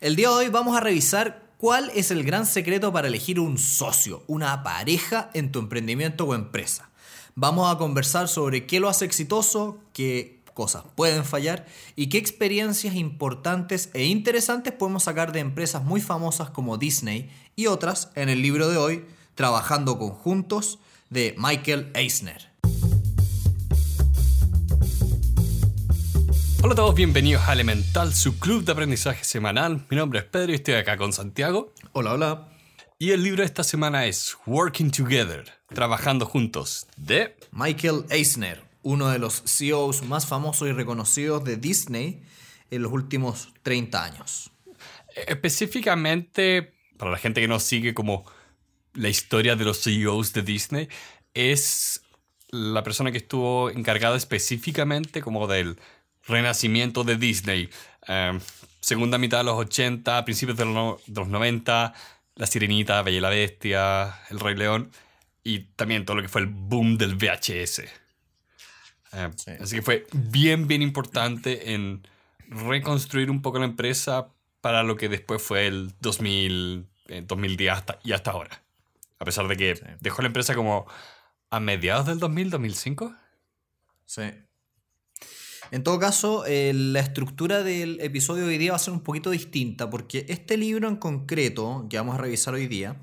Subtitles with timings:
[0.00, 3.58] El día de hoy vamos a revisar cuál es el gran secreto para elegir un
[3.58, 6.88] socio, una pareja en tu emprendimiento o empresa.
[7.34, 11.66] Vamos a conversar sobre qué lo hace exitoso, qué cosas pueden fallar
[11.96, 17.66] y qué experiencias importantes e interesantes podemos sacar de empresas muy famosas como Disney y
[17.66, 19.04] otras en el libro de hoy,
[19.34, 20.78] Trabajando conjuntos,
[21.10, 22.47] de Michael Eisner.
[26.60, 29.86] Hola a todos, bienvenidos a Elemental, su club de aprendizaje semanal.
[29.88, 31.72] Mi nombre es Pedro y estoy acá con Santiago.
[31.92, 32.48] Hola, hola.
[32.98, 39.08] Y el libro de esta semana es Working Together, Trabajando Juntos, de Michael Eisner, uno
[39.08, 42.24] de los CEOs más famosos y reconocidos de Disney
[42.72, 44.50] en los últimos 30 años.
[45.28, 48.24] Específicamente, para la gente que no sigue como
[48.94, 50.88] la historia de los CEOs de Disney,
[51.34, 52.02] es
[52.50, 55.78] la persona que estuvo encargada específicamente como del
[56.28, 57.70] renacimiento de Disney.
[58.06, 58.38] Em,
[58.80, 61.94] segunda mitad de los 80, principios de los, 90,
[62.36, 64.90] La Sirenita, Bella y la Bestia, El Rey León
[65.42, 67.82] y también todo lo que fue el boom del VHS.
[69.12, 72.06] Em, así que fue bien, bien importante en
[72.48, 74.28] reconstruir un poco la empresa
[74.60, 76.86] para lo que después fue el 2000,
[77.24, 78.62] 2010 hasta, y hasta ahora.
[79.18, 80.86] A pesar de que dejó la empresa como
[81.50, 83.14] a mediados del 2000, 2005.
[84.04, 84.22] Sí.
[85.70, 89.00] En todo caso, eh, la estructura del episodio de hoy día va a ser un
[89.00, 93.00] poquito distinta porque este libro en concreto, que vamos a revisar hoy día,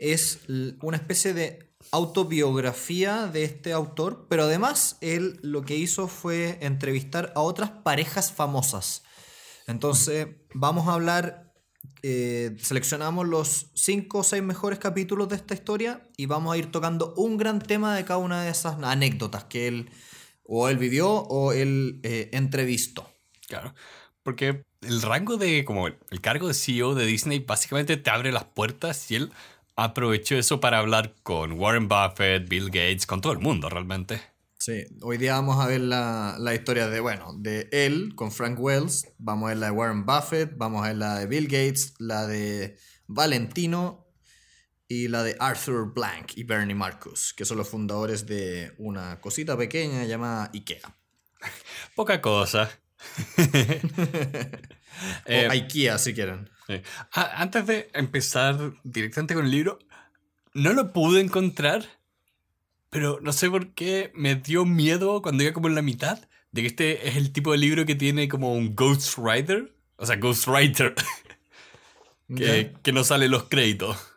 [0.00, 0.40] es
[0.82, 7.32] una especie de autobiografía de este autor, pero además él lo que hizo fue entrevistar
[7.36, 9.02] a otras parejas famosas.
[9.66, 11.52] Entonces, vamos a hablar,
[12.02, 16.72] eh, seleccionamos los cinco o seis mejores capítulos de esta historia y vamos a ir
[16.72, 19.90] tocando un gran tema de cada una de esas anécdotas que él
[20.44, 23.10] o él vivió o él eh, entrevistó.
[23.48, 23.74] Claro,
[24.22, 28.44] porque el rango de, como el cargo de CEO de Disney básicamente te abre las
[28.44, 29.32] puertas y él
[29.76, 34.20] aprovechó eso para hablar con Warren Buffett, Bill Gates, con todo el mundo realmente.
[34.58, 38.60] Sí, hoy día vamos a ver la, la, historia de, bueno, de él con Frank
[38.60, 41.94] Wells, vamos a ver la de Warren Buffett, vamos a ver la de Bill Gates,
[41.98, 42.76] la de
[43.06, 44.09] Valentino
[44.90, 49.56] y la de Arthur Blank y Bernie Marcus, que son los fundadores de una cosita
[49.56, 50.96] pequeña llamada IKEA.
[51.94, 52.68] Poca cosa.
[55.26, 56.50] eh, o IKEA, si quieren.
[57.12, 59.78] Ah, antes de empezar directamente con el libro,
[60.54, 61.86] no lo pude encontrar,
[62.90, 66.18] pero no sé por qué me dio miedo cuando iba como en la mitad
[66.50, 70.16] de que este es el tipo de libro que tiene como un ghostwriter, o sea,
[70.16, 70.96] ghostwriter,
[72.36, 74.09] que, que no sale los créditos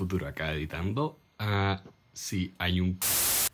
[0.00, 1.20] futuro acá editando.
[1.38, 1.82] Ah,
[2.14, 2.98] sí, hay un...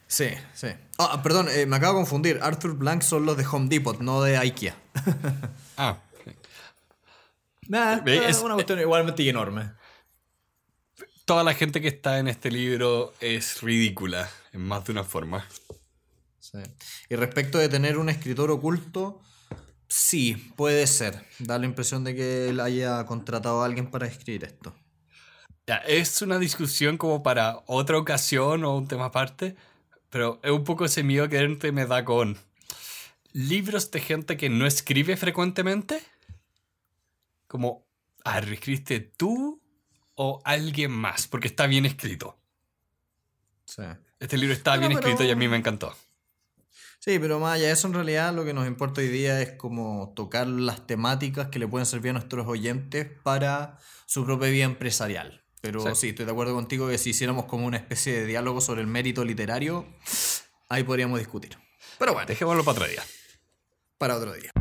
[0.06, 0.68] Sí, sí.
[0.96, 2.38] Ah, perdón, eh, me acabo de confundir.
[2.40, 4.76] Arthur Blank son los de Home Depot, no de IKEA.
[5.76, 5.98] ah.
[8.06, 9.72] es una cuestión igualmente enorme.
[11.24, 15.44] Toda la gente que está en este libro es ridícula, en más de una forma.
[16.38, 16.58] Sí.
[17.08, 19.20] Y respecto de tener un escritor oculto,
[19.88, 21.26] sí, puede ser.
[21.40, 24.72] Da la impresión de que él haya contratado a alguien para escribir esto.
[25.66, 29.56] Ya, es una discusión como para otra ocasión o un tema aparte,
[30.10, 32.38] pero es un poco ese miedo que me da con
[33.32, 36.00] libros de gente que no escribe frecuentemente.
[37.48, 37.84] Como,
[38.24, 39.60] ah, ¿escribiste tú
[40.14, 41.26] o alguien más?
[41.26, 42.38] Porque está bien escrito.
[43.64, 43.82] Sí.
[44.20, 45.96] Este libro está bien escrito y a mí me encantó.
[47.00, 49.52] Sí, pero más allá de eso, en realidad lo que nos importa hoy día es
[49.52, 54.64] como tocar las temáticas que le pueden servir a nuestros oyentes para su propia vida
[54.64, 55.45] empresarial.
[55.66, 56.10] Pero sí.
[56.10, 59.24] estoy de acuerdo contigo que si hiciéramos como una especie de diálogo sobre el mérito
[59.24, 59.86] literario,
[60.68, 61.58] ahí podríamos discutir.
[61.98, 62.26] Pero bueno.
[62.26, 63.02] Dejémoslo para otro día.
[63.98, 64.52] Para otro día.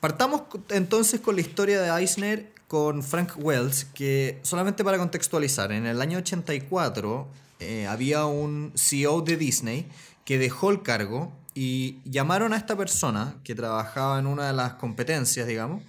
[0.00, 5.86] Partamos entonces con la historia de Eisner con Frank Wells, que solamente para contextualizar, en
[5.86, 7.26] el año 84
[7.60, 9.88] eh, había un CEO de Disney
[10.24, 14.74] que dejó el cargo y llamaron a esta persona que trabajaba en una de las
[14.74, 15.82] competencias, digamos,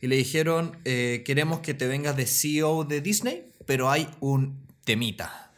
[0.00, 4.66] y le dijeron, eh, queremos que te vengas de CEO de Disney, pero hay un
[4.84, 5.52] temita.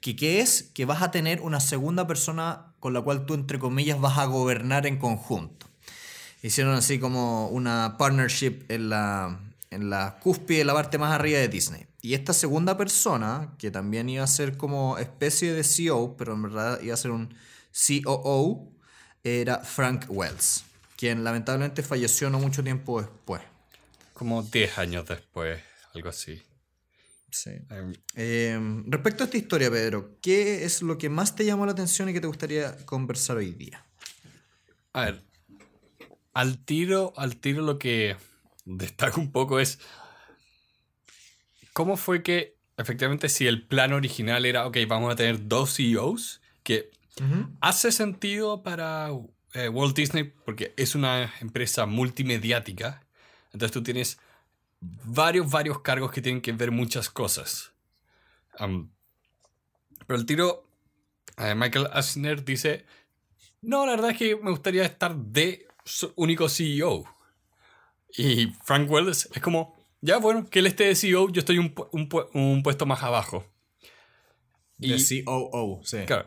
[0.00, 0.70] Que, ¿Qué es?
[0.74, 4.24] Que vas a tener una segunda persona con la cual tú, entre comillas, vas a
[4.24, 5.66] gobernar en conjunto.
[6.42, 9.38] Hicieron así como una partnership en la,
[9.70, 11.86] en la cúspide, la parte más arriba de Disney.
[12.00, 16.42] Y esta segunda persona, que también iba a ser como especie de CEO, pero en
[16.42, 17.34] verdad iba a ser un
[17.72, 18.72] COO,
[19.22, 20.64] era Frank Wells,
[20.96, 23.42] quien lamentablemente falleció no mucho tiempo después.
[24.20, 25.62] Como 10 años después,
[25.94, 26.42] algo así.
[27.30, 27.52] Sí.
[28.14, 32.06] Em, respecto a esta historia, Pedro, ¿qué es lo que más te llamó la atención
[32.06, 33.82] y que te gustaría conversar hoy día?
[34.92, 35.24] A ver,
[36.34, 38.14] al tiro, al tiro lo que
[38.66, 39.78] destaca un poco es
[41.72, 46.42] cómo fue que efectivamente si el plan original era, ok, vamos a tener dos CEOs,
[46.62, 46.90] que
[47.62, 49.08] hace sentido para
[49.54, 53.06] eh, Walt Disney porque es una empresa multimediática,
[53.52, 54.18] entonces tú tienes
[54.80, 57.72] varios, varios cargos que tienen que ver muchas cosas.
[58.56, 60.66] pero el tiro,
[61.36, 62.84] eh, Michael Asner dice,
[63.62, 65.66] no, la verdad es que me gustaría estar de
[66.16, 67.04] único CEO.
[68.16, 71.74] Y Frank Wells es como, ya bueno, que él esté de CEO, yo estoy un,
[72.32, 73.46] un, puesto más abajo.
[74.78, 75.98] Y, de COO, sí.
[76.06, 76.26] Claro,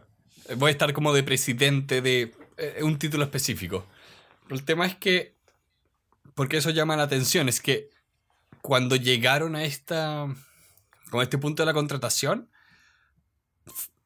[0.58, 3.86] voy a estar como de presidente de eh, un título específico.
[4.50, 5.33] el tema es que,
[6.36, 7.90] porque eso llama la atención, es que
[8.62, 10.28] cuando llegaron a esta,
[11.10, 12.50] con este punto de la contratación,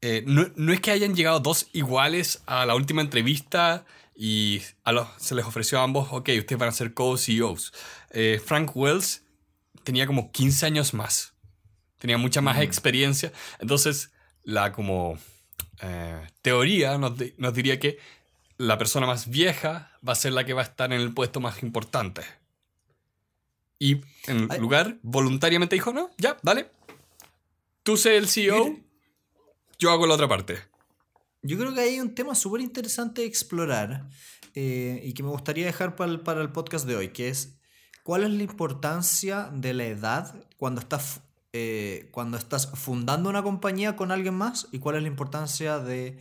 [0.02, 3.86] eh, no, es que hayan llegado dos iguales a la última entrevista
[4.16, 7.74] y a los, se les ofreció a ambos, ok, ustedes van a ser co-CEOs.
[8.12, 9.24] Eh, Frank Wells
[9.84, 11.34] tenía como 15 años más,
[11.98, 14.12] tenía mucha más experiencia, entonces
[14.44, 15.18] la como
[15.82, 18.00] eh, teoría nos, nos diría que
[18.58, 21.40] la persona más vieja va a ser la que va a estar en el puesto
[21.40, 22.22] más importante.
[23.80, 26.72] Y en lugar, voluntariamente dijo, no, ya, dale.
[27.84, 28.78] Tú sé el CEO,
[29.78, 30.58] yo hago la otra parte.
[31.44, 34.10] Yo creo que hay un tema súper interesante de explorar
[34.56, 37.58] eh, y que me gustaría dejar para el, para el, podcast de hoy, que es
[38.04, 41.22] cuál es la importancia de la edad cuando estás,
[41.54, 46.20] eh, cuando estás fundando una compañía con alguien más y cuál es la importancia de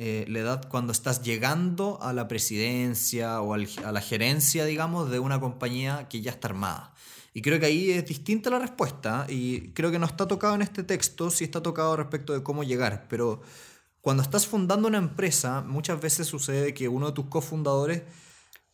[0.00, 3.58] eh, la edad cuando estás llegando a la presidencia o a
[3.92, 6.94] la gerencia, digamos, de una compañía que ya está armada.
[7.34, 10.62] Y creo que ahí es distinta la respuesta y creo que no está tocado en
[10.62, 13.40] este texto, sí está tocado respecto de cómo llegar, pero
[14.00, 18.04] cuando estás fundando una empresa, muchas veces sucede que uno de tus cofundadores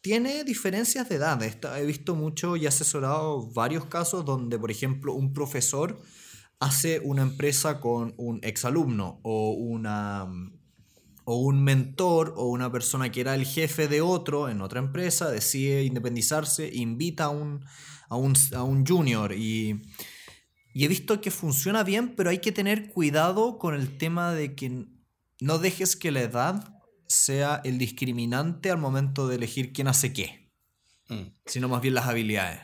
[0.03, 1.43] tiene diferencias de edad.
[1.43, 6.03] He visto mucho y asesorado varios casos donde, por ejemplo, un profesor
[6.61, 10.29] hace una empresa con un exalumno o una
[11.25, 15.31] o un mentor o una persona que era el jefe de otro en otra empresa
[15.31, 17.65] decide independizarse, invita a un,
[18.09, 18.17] a
[18.63, 19.83] un, junior y,
[20.75, 24.87] he visto que funciona bien, pero hay que tener cuidado con el tema de que
[25.41, 30.53] no dejes que la edad sea el discriminante al momento de elegir quién hace qué,
[31.09, 31.23] mm.
[31.47, 32.61] sino más bien las habilidades.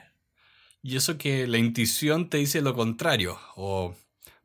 [0.83, 3.95] Y eso que la intuición te dice lo contrario, o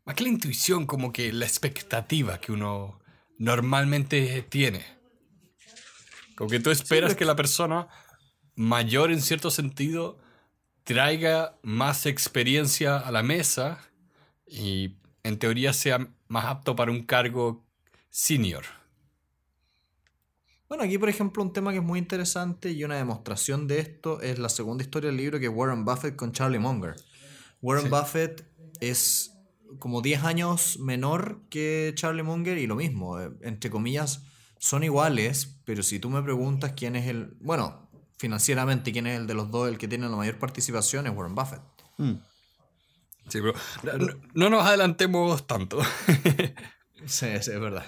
[0.06, 3.00] más que la intuición, como que la expectativa que uno
[3.38, 4.86] normalmente tiene.
[6.36, 7.88] Como que tú esperas que la persona
[8.56, 10.18] mayor en cierto sentido
[10.84, 13.80] traiga más experiencia a la mesa
[14.48, 17.66] y en teoría sea más apto para un cargo
[18.10, 18.64] senior.
[20.68, 24.22] Bueno, aquí por ejemplo un tema que es muy interesante y una demostración de esto
[24.22, 26.96] es la segunda historia del libro que Warren Buffett con Charlie Munger.
[27.62, 28.46] Warren Buffett
[28.80, 29.35] es
[29.80, 34.24] como 10 años menor que Charlie Munger y lo mismo, eh, entre comillas,
[34.60, 39.28] son iguales, pero si tú me preguntas quién es el, bueno, financieramente quién es el
[39.28, 41.62] de los dos el que tiene la mayor participación es Warren Buffett.
[41.98, 42.14] Mm.
[43.28, 43.40] Sí,
[43.82, 43.98] pero
[44.34, 45.82] no, nos adelantemos tanto.
[47.06, 47.86] sí, sí, es verdad.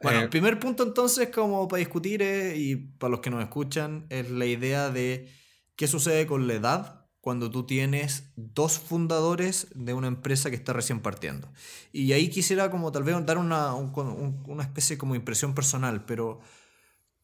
[0.00, 2.22] Bueno, el eh, primer punto entonces como para discutir
[2.54, 5.32] y para los que nos escuchan es la idea de
[5.74, 10.72] qué sucede con la edad cuando tú tienes dos fundadores de una empresa que está
[10.72, 11.52] recién partiendo.
[11.90, 16.38] Y ahí quisiera como tal vez dar una, una especie como impresión personal, pero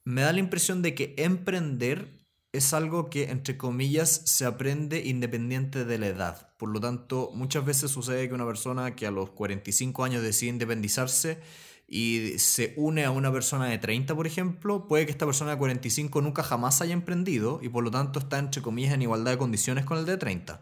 [0.05, 2.19] me da la impresión de que emprender
[2.51, 6.53] es algo que, entre comillas, se aprende independiente de la edad.
[6.59, 10.51] Por lo tanto, muchas veces sucede que una persona que a los 45 años decide
[10.51, 11.39] independizarse,
[11.95, 15.59] y se une a una persona de 30, por ejemplo, puede que esta persona de
[15.59, 19.37] 45 nunca jamás haya emprendido y por lo tanto está, entre comillas, en igualdad de
[19.37, 20.59] condiciones con el de 30.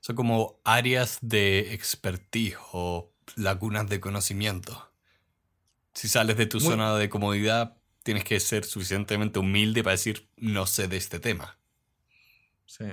[0.00, 4.90] Son como áreas de expertise o lagunas de conocimiento.
[5.92, 10.66] Si sales de tu zona de comodidad, tienes que ser suficientemente humilde para decir, no
[10.66, 11.58] sé de este tema.
[12.64, 12.84] Sí.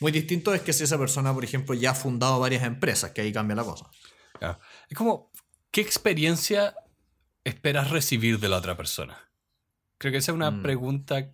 [0.00, 3.22] Muy distinto es que si esa persona, por ejemplo, ya ha fundado varias empresas, que
[3.22, 3.88] ahí cambia la cosa.
[4.90, 5.32] Es como
[5.70, 6.74] ¿Qué experiencia
[7.44, 9.18] esperas recibir de la otra persona?
[9.98, 10.62] Creo que esa es una mm.
[10.62, 11.30] pregunta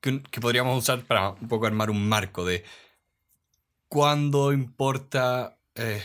[0.00, 2.64] que, podríamos usar para un poco armar un marco de
[3.88, 6.02] cuándo importa eh,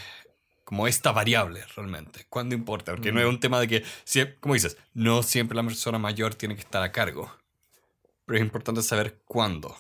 [0.64, 2.26] como esta variable realmente.
[2.30, 2.94] ¿Cuándo importa?
[2.94, 3.30] Porque no es mm.
[3.30, 3.84] un tema de que,
[4.40, 7.32] como dices, no siempre la persona mayor tiene que estar a cargo.
[8.26, 9.76] Pero es importante saber cuándo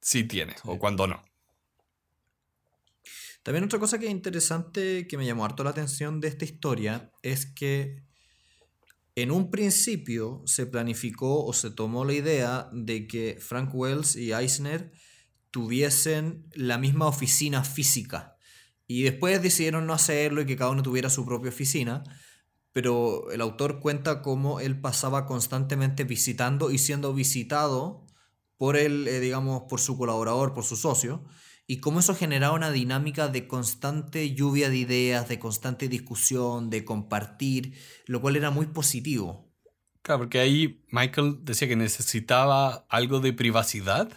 [0.00, 1.24] sí tiene o cuándo no.
[3.42, 7.10] También otra cosa que es interesante, que me llamó harto la atención de esta historia,
[7.22, 8.04] es que
[9.14, 14.32] en un principio se planificó o se tomó la idea de que Frank Wells y
[14.32, 14.92] Eisner
[15.50, 18.36] tuviesen la misma oficina física.
[18.86, 22.04] Y después decidieron no hacerlo y que cada uno tuviera su propia oficina.
[22.72, 28.06] Pero el autor cuenta cómo él pasaba constantemente visitando y siendo visitado
[28.56, 31.24] por él, eh, digamos, por su colaborador, por su socio,
[31.72, 36.84] y cómo eso generaba una dinámica de constante lluvia de ideas, de constante discusión, de
[36.84, 39.50] compartir, lo cual era muy positivo.
[40.02, 44.12] Claro, porque ahí Michael decía que necesitaba algo de privacidad.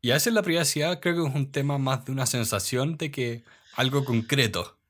[0.00, 3.12] Y a veces la privacidad creo que es un tema más de una sensación de
[3.12, 3.44] que
[3.76, 4.80] algo concreto.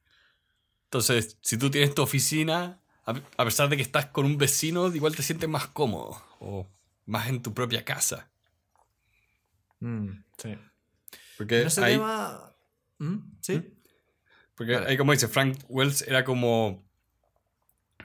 [0.85, 5.15] Entonces, si tú tienes tu oficina, a pesar de que estás con un vecino, igual
[5.15, 6.67] te sientes más cómodo o
[7.05, 8.31] más en tu propia casa.
[9.81, 10.57] Mm, sí.
[11.37, 11.99] Porque ahí,
[12.99, 13.19] ¿Mm?
[13.41, 13.57] ¿Sí?
[13.57, 13.65] ¿Mm?
[14.55, 16.85] Porque ahí, como dice, Frank Wells era como,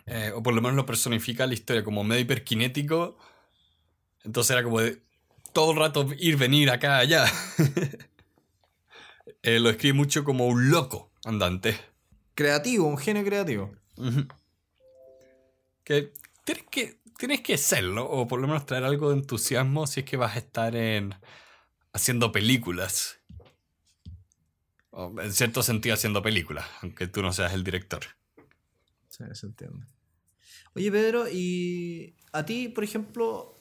[0.06, 3.18] eh, o por lo menos lo personifica la historia, como medio hiperkinético.
[4.24, 5.02] Entonces era como de
[5.54, 7.26] todo el rato ir, venir, acá, allá.
[9.44, 11.80] Eh, lo escribe mucho como un loco andante.
[12.34, 13.74] Creativo, un genio creativo.
[15.86, 16.12] Que
[16.44, 20.06] tienes que tienes que serlo, o por lo menos traer algo de entusiasmo si es
[20.06, 21.16] que vas a estar en
[21.94, 23.17] haciendo películas.
[24.98, 28.02] En cierto sentido haciendo películas, aunque tú no seas el director.
[29.08, 29.86] Sí, se entiende.
[30.74, 33.56] Oye, Pedro, ¿y a ti, por ejemplo,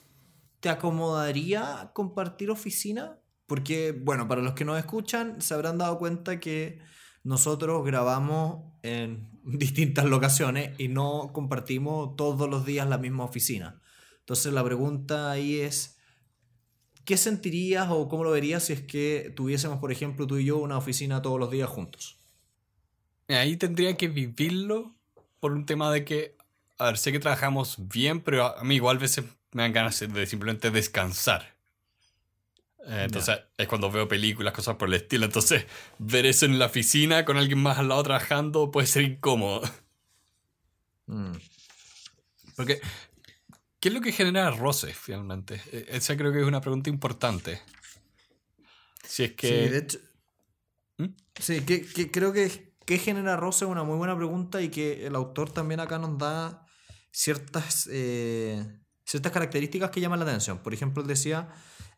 [0.60, 3.18] te acomodaría compartir oficina?
[3.46, 6.80] Porque, bueno, para los que nos escuchan, se habrán dado cuenta que
[7.22, 13.82] nosotros grabamos en distintas locaciones y no compartimos todos los días la misma oficina.
[14.20, 15.95] Entonces la pregunta ahí es,
[17.06, 20.58] ¿qué sentirías o cómo lo verías si es que tuviésemos, por ejemplo, tú y yo
[20.58, 22.18] una oficina todos los días juntos?
[23.28, 24.94] Ahí tendría que vivirlo
[25.40, 26.36] por un tema de que,
[26.78, 29.98] a ver, sé que trabajamos bien, pero a mí igual a veces me dan ganas
[30.00, 31.56] de simplemente descansar.
[32.86, 35.24] Eh, entonces es cuando veo películas, cosas por el estilo.
[35.26, 35.66] Entonces
[35.98, 39.62] ver eso en la oficina con alguien más al lado trabajando puede ser incómodo.
[41.06, 41.32] Mm.
[42.56, 42.80] Porque,
[43.80, 45.60] ¿qué es lo que genera roces finalmente?
[45.72, 47.60] E, esa creo que es una pregunta importante.
[49.04, 49.48] Si es que...
[49.48, 49.98] Sí, de hecho...
[50.98, 51.06] ¿Mm?
[51.38, 55.14] Sí, que, creo que ¿qué genera roce es una muy buena pregunta y que el
[55.14, 56.66] autor también acá nos da
[57.10, 58.64] ciertas, eh,
[59.04, 60.62] ciertas características que llaman la atención.
[60.62, 61.48] Por ejemplo, él decía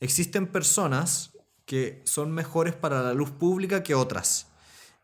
[0.00, 4.48] existen personas que son mejores para la luz pública que otras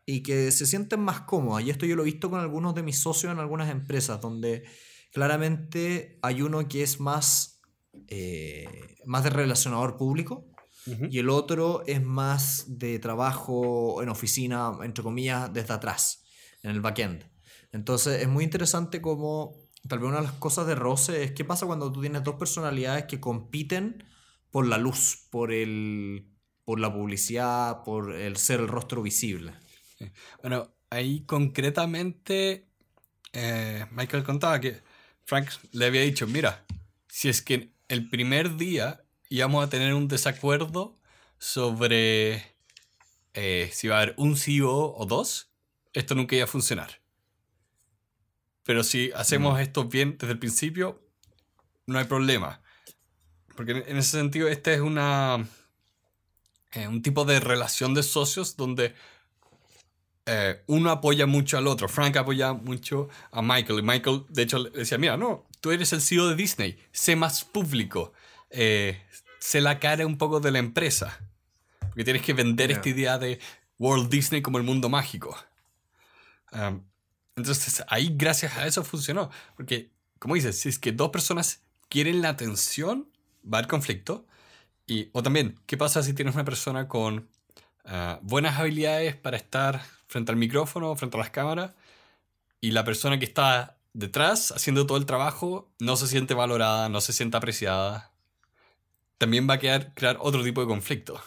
[0.05, 1.63] y que se sienten más cómodas.
[1.63, 4.65] Y esto yo lo he visto con algunos de mis socios en algunas empresas, donde
[5.15, 7.61] claramente hay uno que es más,
[8.09, 10.45] eh, más de relacionador público
[11.09, 16.25] y el otro es más de trabajo en oficina, entre comillas, desde atrás,
[16.61, 17.23] en el backend.
[17.71, 19.55] Entonces es muy interesante como
[19.87, 22.35] tal vez una de las cosas de roce es qué pasa cuando tú tienes dos
[22.35, 24.03] personalidades que compiten
[24.51, 26.29] por la luz, por, el,
[26.65, 29.53] por la publicidad, por el ser el rostro visible.
[30.41, 32.67] Bueno, ahí concretamente
[33.31, 34.83] eh, Michael contaba que
[35.25, 36.65] Frank le había dicho, mira,
[37.09, 40.97] si es que el primer día íbamos a tener un desacuerdo
[41.39, 42.55] sobre
[43.33, 45.49] eh, si va a haber un CEO o dos,
[45.93, 47.01] esto nunca iba a funcionar.
[48.63, 49.61] Pero si hacemos mm.
[49.61, 51.01] esto bien desde el principio,
[51.87, 52.61] no hay problema.
[53.55, 55.47] Porque en ese sentido, este es una.
[56.73, 58.93] Eh, un tipo de relación de socios donde
[60.25, 61.87] eh, uno apoya mucho al otro.
[61.87, 63.79] Frank apoya mucho a Michael.
[63.79, 67.15] Y Michael, de hecho, le decía: Mira, no, tú eres el CEO de Disney, sé
[67.15, 68.13] más público,
[68.49, 69.01] eh,
[69.39, 71.19] sé la cara un poco de la empresa.
[71.79, 73.39] Porque tienes que vender esta idea de
[73.77, 75.37] World Disney como el mundo mágico.
[76.51, 76.81] Um,
[77.35, 79.29] entonces, ahí, gracias a eso funcionó.
[79.55, 83.07] Porque, como dices, si es que dos personas quieren la atención
[83.45, 84.25] va haber conflicto.
[84.87, 87.29] Y, o también, ¿qué pasa si tienes una persona con
[87.85, 91.71] ah, buenas habilidades para estar frente al micrófono, frente a las cámaras,
[92.61, 97.01] y la persona que está detrás haciendo todo el trabajo no se siente valorada, no
[97.01, 98.11] se siente apreciada?
[99.17, 101.21] También va a crear otro tipo de conflicto.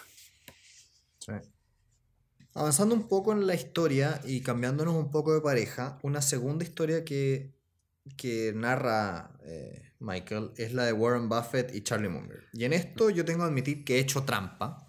[2.54, 7.04] Avanzando un poco en la historia y cambiándonos un poco de pareja, una segunda historia
[7.04, 7.52] que,
[8.16, 12.48] que narra eh, Michael, es la de Warren Buffett y Charlie Munger.
[12.52, 14.87] Y en esto yo tengo que admitir que he hecho trampa,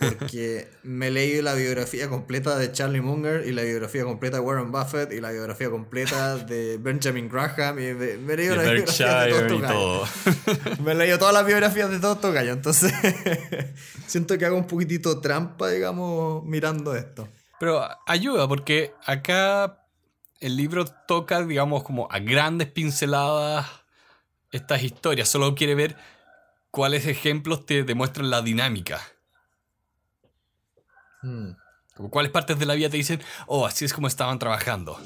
[0.00, 4.42] porque me he leído la biografía completa de Charlie Munger y la biografía completa de
[4.42, 9.20] Warren Buffett y la biografía completa de Benjamin Graham y me, he leído la biografía
[9.22, 10.08] de todos
[10.80, 12.92] Me he leído todas las biografías de todos gallos, entonces
[14.06, 17.28] siento que hago un poquitito trampa, digamos, mirando esto.
[17.58, 19.84] Pero ayuda, porque acá
[20.40, 23.66] el libro toca, digamos, como a grandes pinceladas
[24.52, 25.28] estas historias.
[25.28, 25.96] Solo quiere ver
[26.70, 29.00] cuáles ejemplos te demuestran la dinámica.
[31.22, 31.50] Mm.
[31.94, 35.00] Como cuáles partes de la vida te dicen, oh, así es como estaban trabajando.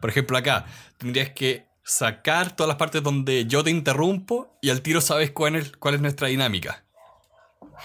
[0.00, 4.82] Por ejemplo, acá tendrías que sacar todas las partes donde yo te interrumpo y al
[4.82, 6.84] tiro sabes cuál es, cuál es nuestra dinámica.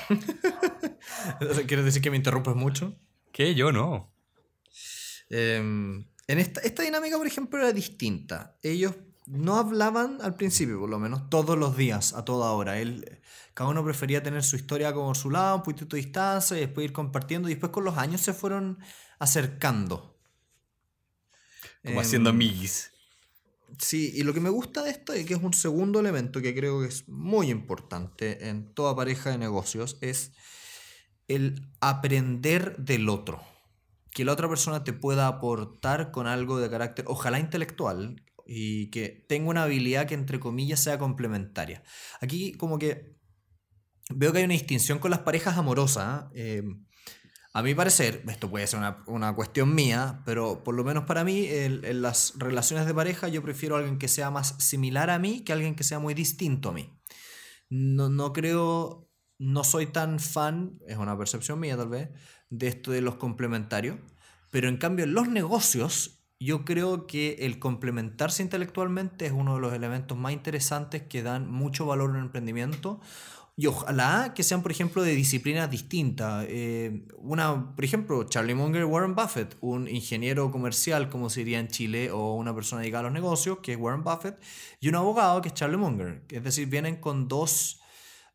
[1.67, 2.95] ¿Quieres decir que me interrumpes mucho?
[3.31, 4.13] Que yo no.
[5.29, 8.57] Em, en esta, esta dinámica, por ejemplo, era distinta.
[8.61, 8.95] Ellos
[9.29, 12.79] no hablaban al principio, por lo menos, todos los días, a toda hora.
[12.79, 13.21] Él,
[13.53, 16.85] cada uno prefería tener su historia como su lado, un poquito de distancia, y después
[16.85, 17.47] ir compartiendo.
[17.47, 18.79] Y después con los años se fueron
[19.19, 20.17] acercando.
[21.85, 22.91] Como haciendo amiguis.
[23.77, 26.55] Sí, y lo que me gusta de esto, y que es un segundo elemento que
[26.55, 30.31] creo que es muy importante en toda pareja de negocios, es
[31.27, 33.43] el aprender del otro.
[34.11, 39.25] Que la otra persona te pueda aportar con algo de carácter, ojalá intelectual, y que
[39.29, 41.83] tenga una habilidad que entre comillas sea complementaria.
[42.19, 43.15] Aquí como que
[44.09, 46.25] veo que hay una distinción con las parejas amorosas.
[46.33, 46.63] ¿eh?
[47.53, 51.45] a mi parecer, esto puede ser una, cuestión mía, pero por lo menos para mí,
[51.47, 55.41] en las relaciones de pareja yo prefiero a alguien que sea más similar a mí
[55.41, 56.91] que alguien que sea muy distinto a mí.
[57.69, 62.09] No, no creo, no soy tan fan, es una percepción mía tal vez,
[62.49, 63.97] de esto de los complementarios,
[64.49, 69.61] pero en cambio en los negocios yo creo que el complementarse intelectualmente es uno de
[69.61, 73.01] los elementos más interesantes que dan mucho valor el emprendimiento.
[73.57, 76.45] Y ojalá que sean, por ejemplo, de disciplinas distintas.
[76.47, 81.67] Eh, una, por ejemplo, Charlie Munger, Warren Buffett, un ingeniero comercial, como se diría en
[81.67, 84.39] Chile, o una persona dedicada a los negocios, que es Warren Buffett,
[84.79, 86.23] y un abogado, que es Charlie Munger.
[86.29, 87.81] Es decir, vienen con dos,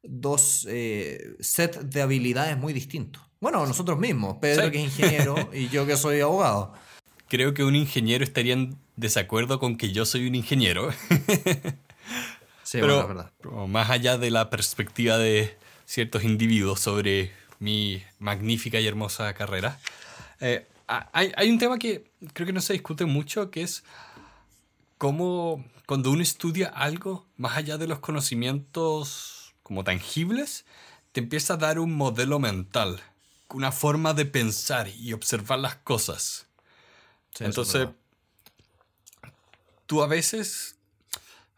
[0.03, 3.23] dos eh, sets de habilidades muy distintos.
[3.41, 6.75] Bueno, nosotros mismos, Pedro, que es ingeniero, y yo que soy abogado
[7.29, 10.91] creo que un ingeniero estaría en desacuerdo con que yo soy un ingeniero.
[12.63, 13.33] sí, pero, verdad.
[13.69, 19.79] más allá de la perspectiva de ciertos individuos sobre mi magnífica y hermosa carrera,
[20.41, 23.85] eh, hay, hay, un tema que creo que no se discute mucho, que es
[24.99, 30.65] cómo cuando uno estudia algo, más allá de los conocimientos como tangibles,
[31.13, 33.01] te empieza a dar un modelo mental,
[33.49, 36.47] una forma de pensar y observar las cosas.
[37.41, 37.89] Entonces,
[39.87, 40.77] tú a veces,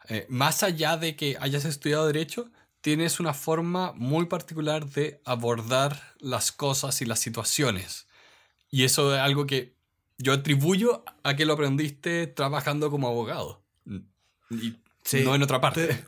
[0.08, 6.14] eh, más allá de que hayas estudiado derecho, tienes una forma muy particular de abordar
[6.18, 8.06] las cosas y las situaciones.
[8.70, 9.74] Y eso es algo que
[10.18, 13.62] yo atribuyo a que lo aprendiste trabajando como abogado.
[14.50, 14.78] Y
[15.24, 16.04] no en otra parte.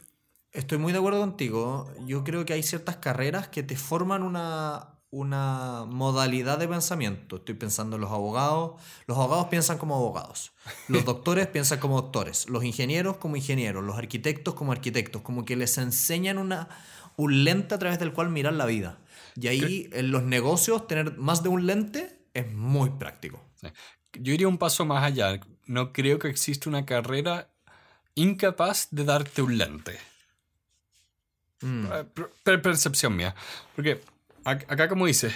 [0.52, 1.92] estoy muy de acuerdo contigo.
[2.07, 7.37] Yo creo que hay ciertas carreras que te forman una, una modalidad de pensamiento.
[7.37, 8.81] Estoy pensando en los abogados.
[9.07, 10.53] Los abogados piensan como abogados.
[10.88, 12.49] Los doctores piensan como doctores.
[12.49, 13.85] Los ingenieros como ingenieros.
[13.85, 15.23] Los arquitectos como arquitectos.
[15.23, 16.68] Como que les enseñan una,
[17.16, 18.99] un lente a través del cual mirar la vida.
[19.35, 23.42] Y ahí en los negocios tener más de un lente es muy práctico.
[24.12, 25.40] Yo iría un paso más allá.
[25.66, 27.49] No creo que exista una carrera
[28.14, 29.99] incapaz de darte un lente.
[31.61, 31.87] Mm.
[31.92, 33.35] Eh, percepción mía.
[33.75, 34.01] Porque
[34.50, 35.34] acá como dices,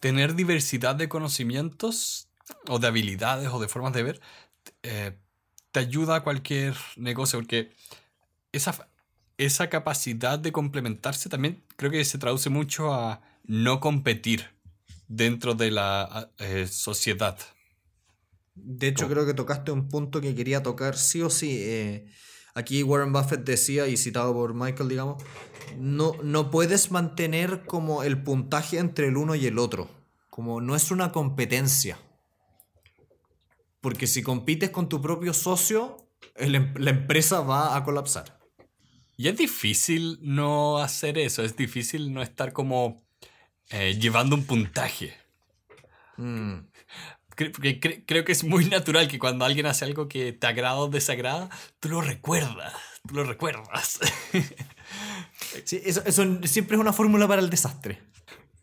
[0.00, 2.28] tener diversidad de conocimientos
[2.68, 4.20] o de habilidades o de formas de ver
[4.82, 5.16] eh,
[5.72, 7.72] te ayuda a cualquier negocio porque
[8.52, 8.88] esa,
[9.38, 14.50] esa capacidad de complementarse también creo que se traduce mucho a no competir
[15.08, 17.36] dentro de la eh, sociedad.
[18.54, 21.58] De hecho, creo que tocaste un punto que quería tocar sí o sí.
[21.60, 22.06] Eh,
[22.54, 25.22] aquí Warren Buffett decía, y citado por Michael, digamos,
[25.78, 29.90] no, no puedes mantener como el puntaje entre el uno y el otro.
[30.30, 31.98] Como no es una competencia.
[33.80, 38.38] Porque si compites con tu propio socio, em, la empresa va a colapsar.
[39.16, 43.04] Y es difícil no hacer eso, es difícil no estar como
[43.70, 45.14] eh, llevando un puntaje.
[46.16, 46.58] Mm.
[47.34, 51.50] Creo que es muy natural que cuando alguien hace algo que te agrada o desagrada,
[51.80, 52.72] tú lo recuerdas,
[53.06, 54.00] tú lo recuerdas.
[55.64, 56.02] Sí, eso,
[56.44, 58.00] siempre es una fórmula para el desastre.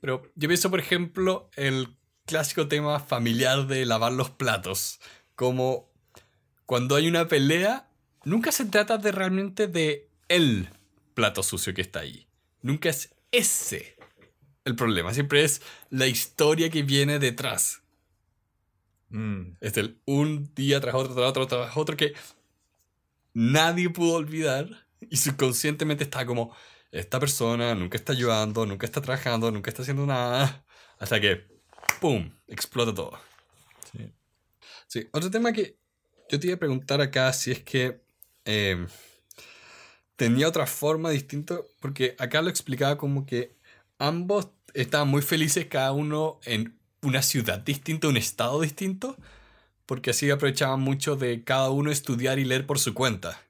[0.01, 4.99] Pero yo pienso, por ejemplo, el clásico tema familiar de lavar los platos.
[5.35, 5.89] Como
[6.65, 7.89] cuando hay una pelea,
[8.25, 10.69] nunca se trata de realmente de el
[11.13, 12.27] plato sucio que está ahí.
[12.61, 13.95] Nunca es ese
[14.65, 15.13] el problema.
[15.13, 17.81] Siempre es la historia que viene detrás.
[19.11, 19.57] Mm.
[19.59, 22.13] Es el un día tras otro, tras otro, tras otro que
[23.33, 26.55] nadie pudo olvidar y subconscientemente está como,
[26.91, 30.65] esta persona nunca está ayudando, nunca está trabajando, nunca está haciendo nada,
[30.99, 31.47] hasta que,
[31.99, 33.19] ¡pum!, explota todo.
[34.87, 35.77] Sí, otro tema que
[36.29, 38.01] yo te iba a preguntar acá si es que
[38.43, 38.85] eh,
[40.17, 43.55] tenía otra forma distinta, porque acá lo explicaba como que
[43.99, 49.17] ambos estaban muy felices cada uno en una ciudad distinta, un estado distinto,
[49.85, 53.41] porque así aprovechaban mucho de cada uno estudiar y leer por su cuenta.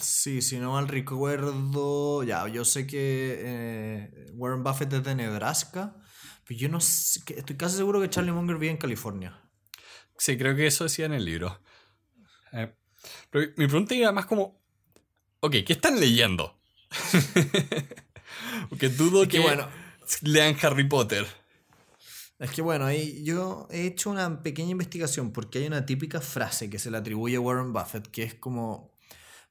[0.00, 5.94] Sí, si no mal recuerdo, ya, yo sé que eh, Warren Buffett es de Nebraska,
[6.44, 9.40] pero yo no sé, estoy casi seguro que Charlie Munger vive en California.
[10.18, 11.60] Sí, creo que eso decía en el libro.
[12.52, 12.74] Eh,
[13.30, 14.60] pero mi pregunta era más como,
[15.40, 16.58] ok, ¿qué están leyendo?
[18.68, 19.68] Porque dudo que, bueno,
[20.22, 21.26] lean Harry Potter.
[22.38, 26.70] Es que bueno, ahí yo he hecho una pequeña investigación porque hay una típica frase
[26.70, 28.92] que se le atribuye a Warren Buffett que es como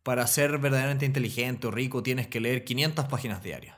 [0.04, 3.76] para ser verdaderamente inteligente o rico tienes que leer 500 páginas diarias.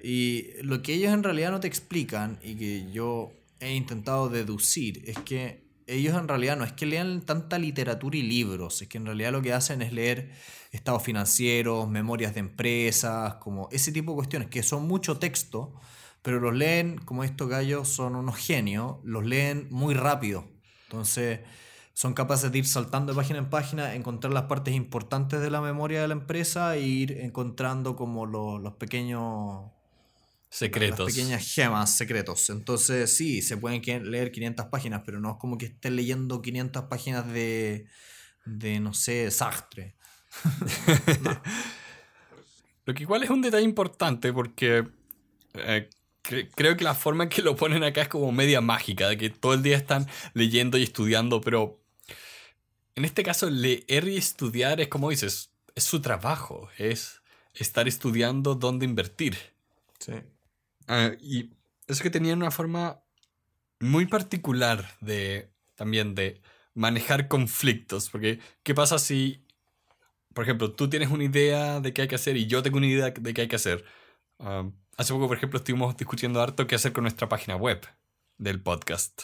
[0.00, 5.02] Y lo que ellos en realidad no te explican y que yo he intentado deducir
[5.06, 8.98] es que ellos en realidad no es que lean tanta literatura y libros, es que
[8.98, 10.30] en realidad lo que hacen es leer
[10.70, 15.74] estados financieros, memorias de empresas, como ese tipo de cuestiones, que son mucho texto,
[16.22, 20.44] pero los leen, como estos gallos son unos genios, los leen muy rápido.
[20.84, 21.40] Entonces
[21.94, 25.60] son capaces de ir saltando de página en página, encontrar las partes importantes de la
[25.60, 29.70] memoria de la empresa e ir encontrando como los, los pequeños
[30.50, 31.00] Secretos.
[31.00, 32.48] Las pequeñas gemas, secretos.
[32.48, 36.84] Entonces, sí, se pueden leer 500 páginas, pero no es como que estén leyendo 500
[36.84, 37.86] páginas de,
[38.46, 39.94] de no sé, Sartre.
[42.86, 44.88] Lo que igual es un detalle importante porque
[45.52, 45.90] eh,
[46.54, 49.30] creo que la forma en que lo ponen acá es como media mágica, de que
[49.30, 51.80] todo el día están leyendo y estudiando, pero
[52.94, 57.22] en este caso leer y estudiar es como dices, es su trabajo, es
[57.54, 59.36] estar estudiando dónde invertir.
[59.98, 60.14] Sí.
[60.86, 61.50] Ah, y
[61.86, 63.00] eso que tenía una forma
[63.80, 66.40] muy particular de también de
[66.74, 68.10] manejar conflictos.
[68.10, 69.44] Porque, ¿qué pasa si,
[70.34, 72.86] por ejemplo, tú tienes una idea de qué hay que hacer y yo tengo una
[72.86, 73.84] idea de qué hay que hacer?
[74.38, 77.80] Ah, hace poco, por ejemplo, estuvimos discutiendo harto qué hacer con nuestra página web
[78.36, 79.22] del podcast.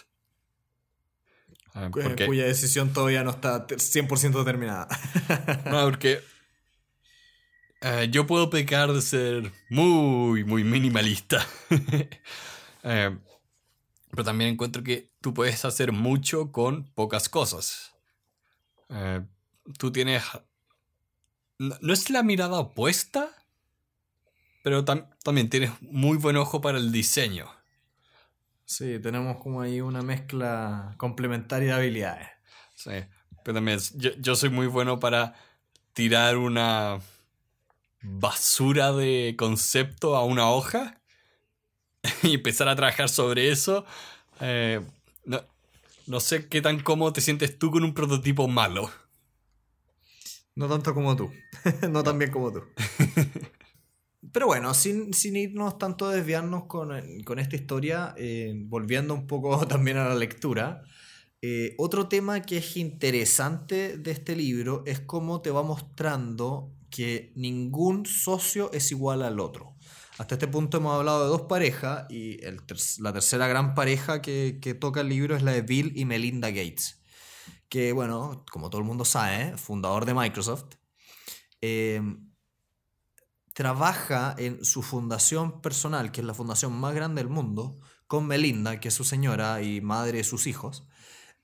[1.74, 4.88] Uh, Cuya decisión todavía no está 100% determinada.
[5.70, 6.22] no, porque
[7.80, 11.46] eh, yo puedo pecar de ser muy, muy minimalista.
[12.86, 13.16] Eh,
[14.10, 17.94] pero también encuentro que tú puedes hacer mucho con pocas cosas.
[18.90, 19.22] Eh,
[19.78, 20.22] tú tienes...
[21.58, 23.30] No, es la mirada opuesta,
[24.64, 27.50] pero también tienes muy buen ojo para el diseño.
[28.64, 32.28] Sí, tenemos como ahí una mezcla complementaria de habilidades.
[32.74, 32.92] Sí,
[33.44, 33.78] pero también
[34.20, 35.34] yo soy muy bueno para
[35.92, 36.98] tirar una
[38.00, 40.98] basura de concepto a una hoja
[42.22, 43.84] y empezar a trabajar sobre eso.
[44.40, 44.80] Eh,
[45.26, 48.90] no, sé qué tan cómodo te sientes tú con un prototipo malo.
[50.54, 51.30] No tanto como tú.
[51.90, 52.62] no tan bien como tú.
[54.32, 59.96] Pero bueno, sin, irnos tanto a desviarnos con, esta historia, eh, volviendo un poco también
[59.96, 60.82] a la lectura,
[61.42, 67.32] eh, otro tema que es interesante de este libro es cómo te va mostrando que
[67.34, 69.74] ningún socio es igual al otro.
[70.16, 72.38] Hasta este punto hemos hablado de dos parejas y
[73.00, 77.02] la tercera gran pareja que, toca el libro es la de Bill y Melinda Gates,
[77.68, 80.76] que bueno, como todo el mundo sabe, fundador de Microsoft,
[81.60, 82.00] eh,
[83.54, 88.80] trabaja en su fundación personal, que es la fundación más grande del mundo, con Melinda,
[88.80, 90.86] que es su señora y madre de sus hijos.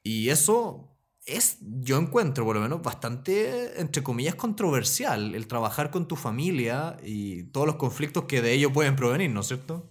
[0.03, 0.91] Y eso
[1.25, 6.97] es, yo encuentro por lo menos bastante, entre comillas, controversial el trabajar con tu familia
[7.03, 9.89] y todos los conflictos que de ello pueden provenir, ¿no es cierto?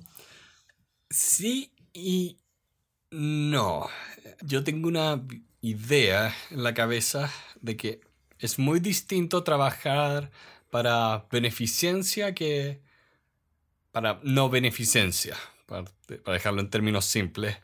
[1.10, 2.40] Sí y
[3.12, 3.88] no.
[4.42, 5.26] Yo tengo una
[5.62, 8.02] idea en la cabeza de que
[8.40, 10.32] es muy distinto trabajar
[10.70, 12.82] para beneficencia que
[13.92, 15.86] para no beneficencia, para,
[16.28, 17.58] dejarlo en términos simples.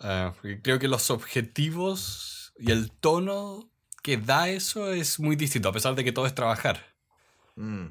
[0.00, 3.70] Ah, creo que los objetivos y el tono
[4.02, 6.84] que da eso es muy distinto, a pesar de que todo es trabajar.
[7.56, 7.86] Mm.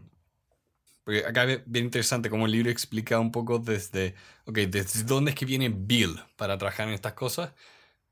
[1.03, 5.31] Porque acá es bien interesante como el libro explica un poco desde, ok, desde dónde
[5.31, 7.51] es que viene Bill para trabajar en estas cosas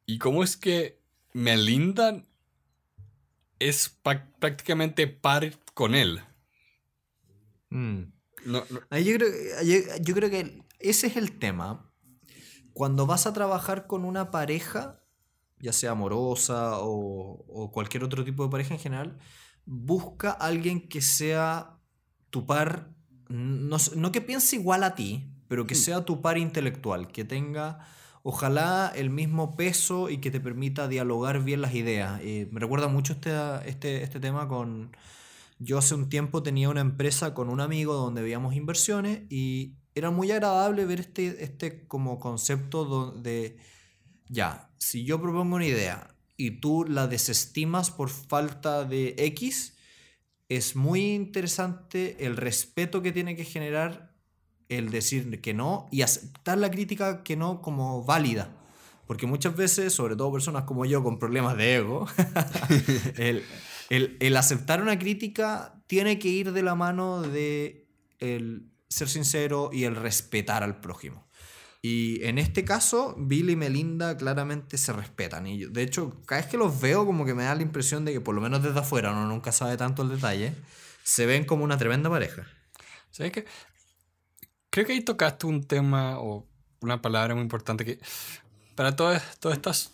[0.05, 0.99] y cómo es que
[1.33, 2.23] Melinda
[3.57, 3.97] es
[4.39, 6.21] prácticamente par con él.
[7.69, 8.03] Mm.
[8.45, 9.29] yo, creo,
[10.01, 11.89] yo creo que ese es el tema.
[12.73, 15.03] Cuando vas a trabajar con una pareja,
[15.59, 19.17] ya sea amorosa o, cualquier otro tipo de pareja en general,
[19.65, 21.79] busca a alguien que sea
[22.29, 22.93] tu par,
[23.29, 25.77] no, que piense igual a ti, pero que mm.
[25.77, 27.87] sea tu par intelectual, que tenga
[28.23, 32.19] ojalá el mismo peso y que te permita dialogar bien las ideas.
[32.23, 33.31] Eh, me recuerda mucho este,
[33.65, 34.95] este, este tema con...
[35.59, 40.11] Yo hace un tiempo tenía una empresa con un amigo donde veíamos inversiones y era
[40.11, 43.57] muy agradable ver este, este como concepto de,
[44.27, 49.77] ya, si yo propongo una idea y tú la desestimas por falta de X,
[50.49, 54.13] es muy interesante el respeto que tiene que generar
[54.69, 58.57] el decir que no y aceptar la crítica que no como válida.
[59.05, 62.07] Porque muchas veces, sobre todo personas como yo con problemas de ego,
[63.17, 63.43] el,
[64.35, 67.87] aceptar una crítica tiene que ir de la mano de
[68.19, 71.27] el ser sincero y el respetar al prójimo.
[71.81, 75.47] Y en este caso, Bill y Melinda claramente se respetan.
[75.47, 78.13] Y de hecho, cada vez que los veo, como que me da la impresión de
[78.13, 80.55] que, por lo menos desde afuera, uno nunca sabe tanto el detalle,
[81.03, 82.47] se ven como una tremenda pareja.
[83.11, 83.45] ¿Sabes qué?
[84.69, 86.47] Creo que ahí tocaste un tema o
[86.79, 87.99] una palabra muy importante que
[88.75, 89.93] para todas, todas estas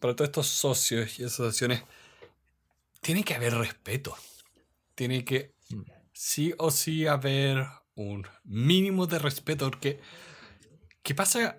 [0.00, 1.82] para todos estos socios y asociaciones
[3.04, 4.16] tiene que haber respeto.
[4.96, 5.54] Tiene que
[6.12, 10.00] sí o sí haber un mínimo de respeto porque
[11.02, 11.58] ¿qué pasa?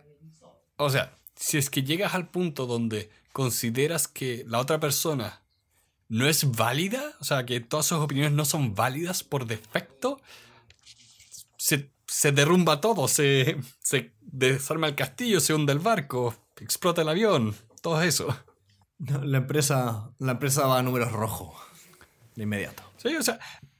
[0.75, 5.43] O sea, si es que llegas al punto donde consideras que la otra persona
[6.09, 10.21] no es válida, o sea, que todas sus opiniones no son válidas por defecto,
[11.57, 17.09] se se derrumba todo, se, se desarma el castillo, se hunde el barco, explota el
[17.09, 18.27] avión, todo eso.
[19.23, 21.53] La empresa, la empresa va a números rojos
[22.35, 22.83] de inmediato.
[22.97, 23.39] Sí, o sea,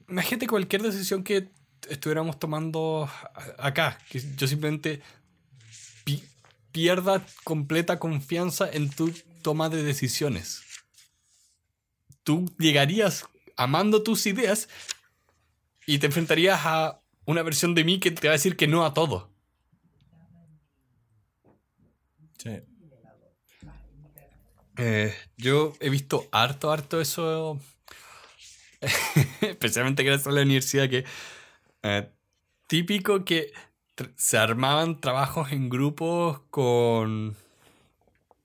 [0.09, 1.49] imagínate cualquier decisión que
[1.89, 3.09] estuviéramos tomando
[3.57, 5.01] acá, que yo simplemente
[6.71, 9.09] pierda completa confianza en tu
[9.41, 10.61] toma de decisiones.
[12.23, 13.25] Tú llegarías
[13.55, 14.67] amando tus ideas
[15.85, 18.85] y te enfrentarías a una versión de mí que te va a decir que no
[18.85, 19.31] a todo.
[22.37, 22.61] Sí.
[24.77, 27.59] Eh, yo he visto harto, harto eso.
[29.41, 31.05] Especialmente gracias a la universidad que.
[31.83, 32.09] Eh,
[32.67, 33.51] típico que
[34.17, 37.35] se armaban trabajos en grupos con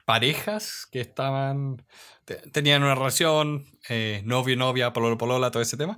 [0.05, 1.85] parejas que estaban.
[2.53, 5.97] tenían una relación, eh, novio, novia, pololo, polola, todo ese tema.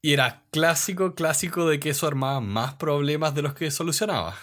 [0.00, 4.36] Y era clásico, clásico de que eso armaba más problemas de los que solucionaba.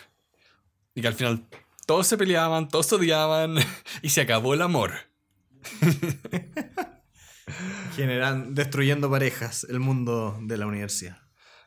[0.94, 1.46] Y que al final
[1.86, 3.56] todos se peleaban, todos odiaban
[4.02, 4.94] y se acabó el amor.
[7.96, 11.18] Generan, destruyendo parejas, el mundo de la universidad.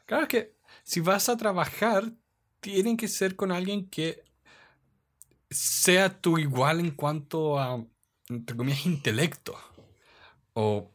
[0.07, 0.55] Claro es que
[0.85, 2.13] si vas a trabajar,
[2.61, 4.25] tienen que ser con alguien que
[5.51, 7.85] sea tu igual en cuanto a,
[8.29, 9.57] entre comillas, intelecto.
[10.55, 10.91] O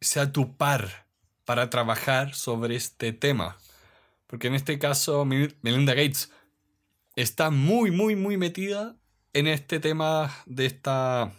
[0.00, 1.06] sea tu par
[1.44, 3.58] para trabajar sobre este tema.
[4.26, 6.30] Porque en este caso Melinda Gates
[7.16, 8.96] está muy, muy, muy metida
[9.32, 11.32] en este tema de esta...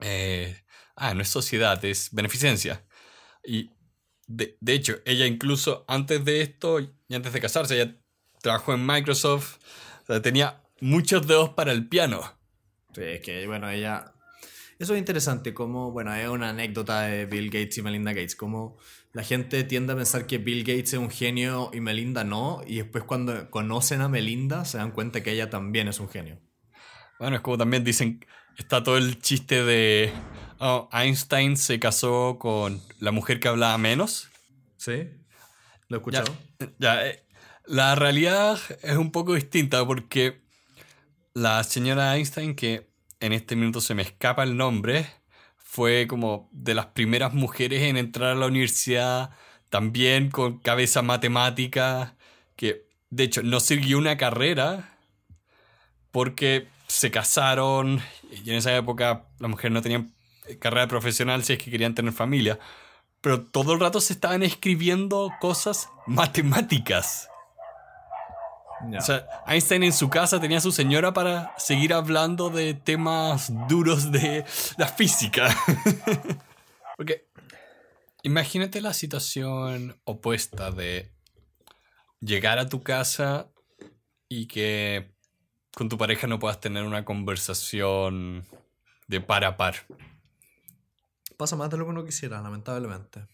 [0.00, 0.62] Eh,
[0.96, 2.84] ah, no es sociedad, es beneficencia.
[3.44, 3.70] Y
[4.26, 7.96] de, hecho, ella incluso antes de esto y antes de casarse, ella
[8.40, 9.58] trabajó en Microsoft,
[10.22, 12.22] tenía muchos dedos para el piano.
[12.94, 14.12] Sí, es que bueno, ella...
[14.78, 18.76] Eso es interesante, como, bueno, es una anécdota de Bill Gates y Melinda Gates, como
[19.14, 22.78] la gente tiende a pensar que Bill Gates es un genio y Melinda no, y
[22.78, 26.40] después cuando conocen a Melinda se dan cuenta que ella también es un genio.
[27.20, 28.26] Bueno, es como también dicen,
[28.58, 30.12] está todo el chiste de
[30.58, 34.28] oh, Einstein se casó con la mujer que hablaba menos.
[34.76, 35.08] Sí,
[35.88, 36.36] lo he escuchado.
[36.80, 37.24] Ya, eh,
[37.66, 40.42] la realidad es un poco distinta porque
[41.34, 45.06] la señora Einstein, que en este minuto se me escapa el nombre,
[45.74, 49.30] fue como de las primeras mujeres en entrar a la universidad,
[49.70, 52.14] también con cabeza matemática,
[52.54, 54.96] que de hecho no siguió una carrera
[56.12, 60.14] porque se casaron y en esa época las mujeres no tenían
[60.60, 62.60] carrera profesional si es que querían tener familia,
[63.20, 67.28] pero todo el rato se estaban escribiendo cosas matemáticas.
[68.96, 73.52] O sea, Einstein en su casa tenía a su señora para seguir hablando de temas
[73.68, 74.44] duros de
[74.76, 75.54] la física.
[76.96, 77.28] Porque
[78.22, 81.12] imagínate la situación opuesta de
[82.20, 83.48] llegar a tu casa
[84.28, 85.14] y que
[85.74, 88.46] con tu pareja no puedas tener una conversación
[89.06, 89.74] de par a par.
[91.36, 93.26] Pasa más de lo que uno quisiera, lamentablemente.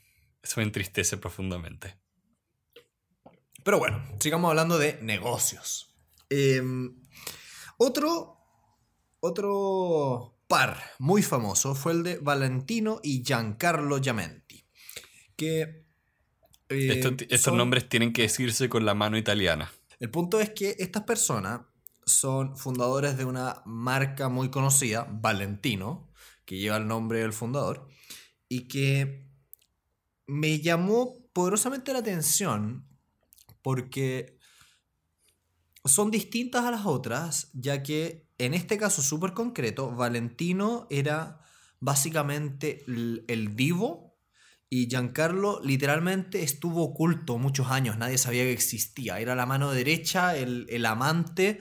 [0.42, 1.96] Eso me entristece profundamente.
[3.64, 5.94] Pero bueno, sigamos hablando de negocios.
[6.28, 6.96] Em,
[7.78, 8.38] otro,
[9.20, 14.64] otro par muy famoso fue el de Valentino y Giancarlo Giamenti.
[15.36, 15.84] Que.
[16.68, 19.72] Eh, estos nombres tienen que decirse con la mano italiana.
[19.98, 21.62] El punto es que estas personas
[22.06, 26.10] son fundadores de una marca muy conocida, Valentino,
[26.44, 27.88] que lleva el nombre del fundador,
[28.48, 29.28] y que
[30.26, 32.89] me llamó poderosamente la atención
[33.62, 34.38] porque
[35.84, 41.40] son distintas a las otras, ya que en este caso súper concreto, Valentino era
[41.78, 44.16] básicamente el, divo
[44.68, 50.36] y Giancarlo literalmente estuvo oculto muchos años, nadie sabía que existía, era la mano derecha,
[50.36, 51.60] el, amante,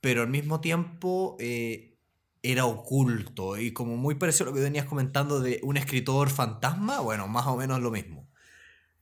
[0.00, 1.98] pero al mismo tiempo eh,
[2.42, 7.00] era oculto y como muy parecido a lo que venías comentando de un escritor fantasma,
[7.00, 8.25] bueno, más o menos lo mismo.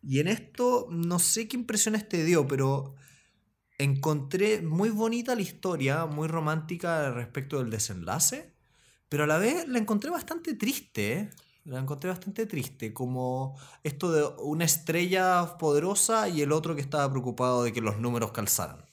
[0.06, 2.94] Y en esto no sé qué impresiones te dio, pero
[3.78, 8.54] encontré muy bonita la historia, muy romántica respecto del desenlace,
[9.08, 11.12] pero a la vez la encontré bastante triste.
[11.12, 11.30] ¿eh?
[11.64, 17.10] La encontré bastante triste, como esto de una estrella poderosa y el otro que estaba
[17.10, 18.84] preocupado de que los números calzaran.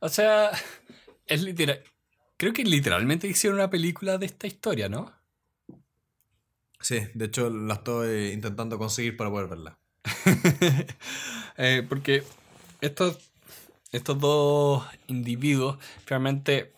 [0.00, 0.50] O sea,
[1.26, 1.82] es literal.
[2.38, 5.12] Creo que literalmente hicieron una película de esta historia, ¿no?
[6.80, 9.81] Sí, de hecho la estoy intentando conseguir para poder verla.
[11.58, 12.24] Eh, porque
[12.80, 13.18] estos,
[13.92, 16.72] estos dos individuos realmente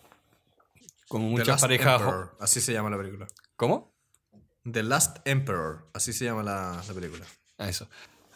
[1.07, 2.01] como muchas parejas
[2.41, 3.25] así se llama la película.
[3.55, 3.95] ¿cómo?
[4.69, 7.25] The Last Emperor así se llama la, película.
[7.57, 7.87] Ah, eso.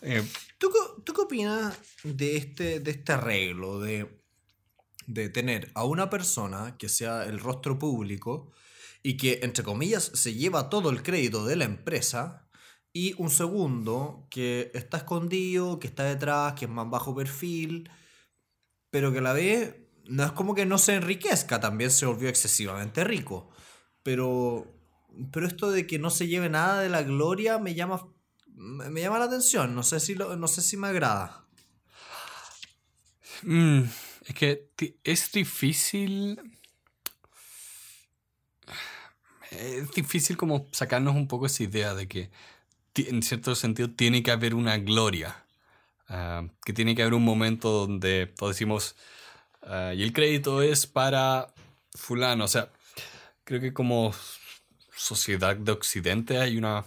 [0.02, 0.26] Eh,
[0.58, 0.72] ¿tú,
[1.04, 4.22] ¿tú, qué opinas de este, de este arreglo de,
[5.08, 8.52] de tener a una persona que sea el rostro público
[9.04, 12.49] y que entre comillas se lleva todo el crédito de la empresa
[12.94, 17.90] y un segundo que está escondido, que está detrás, que es más bajo perfil,
[18.90, 19.76] pero que a la vez
[20.06, 23.50] no es como que no se enriquezca, también se volvió excesivamente rico.
[24.02, 24.66] Pero,
[25.32, 28.08] pero esto de que no se lleve nada de la gloria me llama,
[28.48, 31.46] me llama la atención, no sé si, no sé si me agrada.
[33.44, 33.84] Mm,
[34.26, 34.70] es que
[35.04, 36.40] es difícil...
[39.52, 42.30] Es difícil como sacarnos un poco esa idea de que
[42.96, 45.44] en cierto sentido tiene que haber una gloria,
[46.08, 48.96] ah, que tiene que haber un momento donde todos decimos,
[49.64, 51.54] ah, y el crédito es para
[51.94, 52.72] fulano, o sea,
[53.44, 54.14] creo que como
[54.96, 56.86] sociedad de Occidente hay una,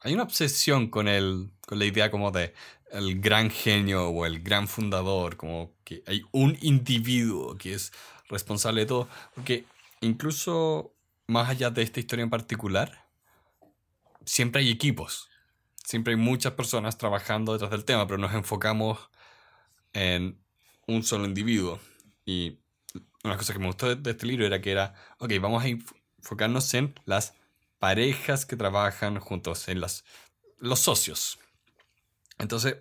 [0.00, 2.54] hay una obsesión con, el, con la idea como de
[2.92, 7.92] el gran genio o el gran fundador, como que hay un individuo que es
[8.28, 9.64] responsable de todo, porque
[10.00, 10.92] incluso
[11.26, 13.01] más allá de esta historia en particular,
[14.24, 15.28] siempre hay equipos,
[15.84, 19.10] siempre hay muchas personas trabajando detrás del tema, pero nos enfocamos
[19.92, 20.38] en
[20.86, 21.80] un solo individuo.
[22.24, 22.58] Y
[23.24, 26.72] una cosa que me gustó de, este libro era que era, ok, vamos a enfocarnos
[26.74, 27.34] en las
[27.78, 30.04] parejas que trabajan juntos, en las,
[30.58, 31.38] los socios.
[32.38, 32.76] Entonces,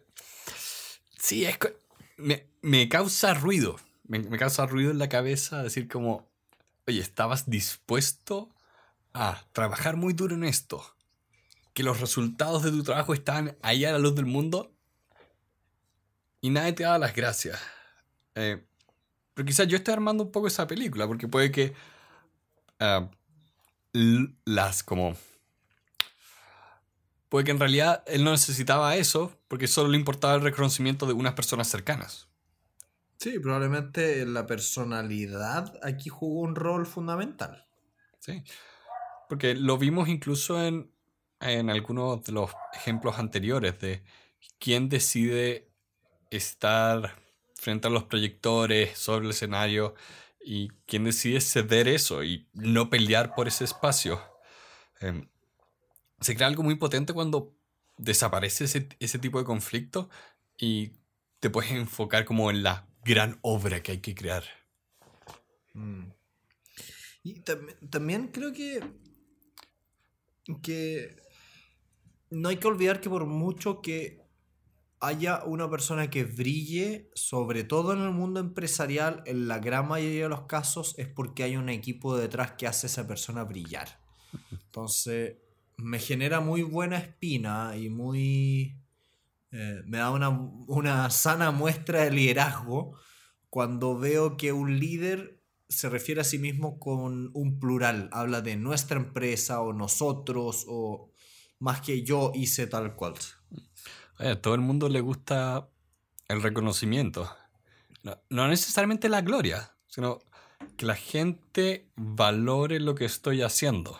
[1.17, 1.57] sí, es
[2.17, 6.29] me, me causa ruido, me, me causa ruido en la cabeza decir como,
[6.87, 8.49] oye, ¿estabas dispuesto
[9.13, 10.83] a trabajar muy duro en esto?
[11.73, 14.71] Que los resultados de tu trabajo están ahí a la luz del mundo
[16.41, 17.59] y nadie te da las gracias.
[18.35, 18.63] Eh,
[19.33, 21.73] pero quizás yo esté armando un poco esa película, porque puede que
[22.79, 23.09] ah,
[23.93, 25.15] las como...
[27.29, 31.13] Puede que en realidad él no necesitaba eso, porque solo le importaba el reconocimiento de
[31.13, 32.27] unas personas cercanas.
[33.21, 37.65] Sí, probablemente la personalidad aquí jugó un rol fundamental.
[38.19, 38.43] Sí,
[39.29, 40.90] porque lo vimos incluso en
[41.41, 44.03] en algunos de los ejemplos anteriores de
[44.59, 45.67] quién decide
[46.29, 47.19] estar
[47.55, 49.95] frente a los proyectores, sobre el escenario,
[50.43, 54.19] y quién decide ceder eso y no pelear por ese espacio.
[54.99, 55.27] Em,
[56.19, 57.55] se crea algo muy potente cuando
[57.97, 60.09] desaparece ese, tipo de conflicto
[60.57, 60.93] y
[61.39, 64.43] te puedes enfocar como en la gran obra que hay que crear.
[65.73, 66.09] Mm.
[67.23, 67.41] Y
[67.89, 68.81] también creo que,
[70.63, 71.15] que
[72.31, 74.21] no hay que olvidar que por mucho que
[75.01, 80.23] haya una persona que brille, sobre todo en el mundo empresarial, en la gran mayoría
[80.23, 83.99] de los casos es porque hay un equipo detrás que hace a esa persona brillar.
[84.51, 85.37] Entonces,
[85.77, 88.77] me genera muy buena espina y muy...
[89.51, 92.95] Eh, me da una, una sana muestra de liderazgo
[93.49, 98.55] cuando veo que un líder se refiere a sí mismo con un plural, habla de
[98.55, 101.10] nuestra empresa o nosotros o
[101.61, 103.13] más que yo hice tal cual.
[104.17, 105.69] a todo el mundo le gusta
[106.27, 107.29] el reconocimiento.
[108.29, 110.19] No, necesariamente la gloria, sino
[110.75, 113.99] que la gente valore lo que estoy haciendo.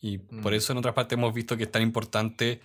[0.00, 0.56] Y por mm.
[0.56, 2.60] eso en otra parte hemos visto que es tan importante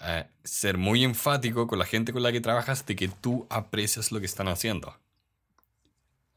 [0.00, 4.10] eh, ser muy enfático con la gente con la que trabajas de que tú aprecias
[4.10, 4.96] lo que están haciendo.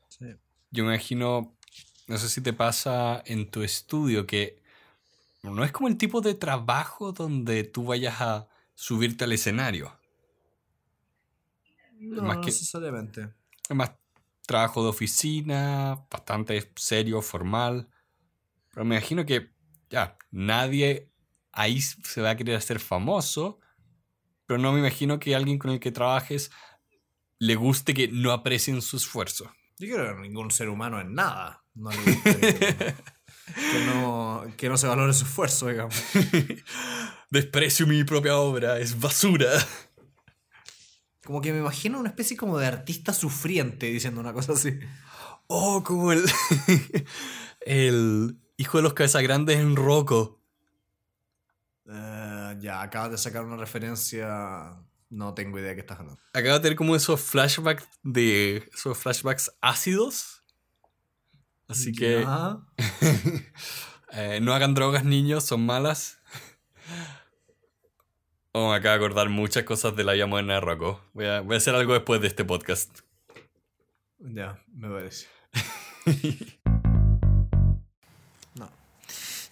[0.10, 0.26] Sí.
[0.70, 1.55] yo me imagino,
[2.07, 4.59] no sé si te pasa en tu estudio, que
[5.44, 9.98] no es como el tipo de trabajo donde tú vayas a subirte al escenario.
[12.00, 13.34] No, Más no que- necesariamente.
[13.70, 13.92] Es más
[14.46, 17.90] trabajo de oficina, bastante serio, formal.
[18.74, 19.52] Pero me imagino que
[19.90, 21.12] ya, nadie
[21.52, 23.60] ahí se va a querer hacer famoso.
[24.46, 26.52] Pero no me imagino que alguien con el que trabajes
[27.38, 29.52] le guste que no aprecien su esfuerzo.
[29.78, 32.96] Yo creo que ningún ser humano en nada no le guste
[33.56, 35.95] que, no, que no se valore su esfuerzo, digamos.
[37.30, 39.50] Desprecio mi propia obra, es basura.
[41.24, 44.80] Como que me imagino una especie como de artista sufriente diciendo una cosa así.
[45.47, 46.24] Oh, como el.
[47.62, 50.41] el hijo de los cabezas grandes en Rocco.
[51.88, 54.76] Eh, ya, acabas de sacar una referencia.
[55.10, 56.22] No tengo idea de qué estás hablando.
[56.34, 58.70] Acaba de tener como esos flashbacks de.
[58.74, 60.39] esos flashbacks ácidos.
[61.70, 62.26] Así que.
[64.11, 66.17] Eh, no hagan drogas, niños, son malas.
[68.51, 70.99] Oh, me acaba de acordar muchas cosas de la vida moderna de Rocco.
[71.13, 73.01] Voy a, voy a hacer algo después de este podcast.
[74.17, 75.28] Ya, me parece.
[78.55, 78.67] No.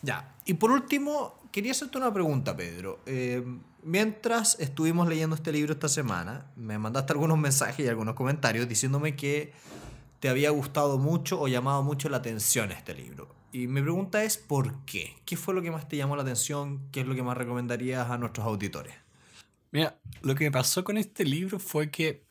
[0.01, 0.35] Ya.
[0.45, 2.99] Y por último, quería hacerte una pregunta, Pedro.
[3.05, 3.45] Eh,
[3.83, 9.15] mientras estuvimos leyendo este libro esta semana, me mandaste algunos mensajes y algunos comentarios diciéndome
[9.15, 9.53] que
[10.19, 13.35] te había gustado mucho o llamado mucho la atención este libro.
[13.51, 15.15] Y mi pregunta es, ¿por qué?
[15.25, 16.89] ¿Qué fue lo que más te llamó la atención?
[16.91, 18.93] ¿Qué es lo que más recomendarías a nuestros auditores?
[19.71, 22.25] Mira, lo que me pasó con este libro fue que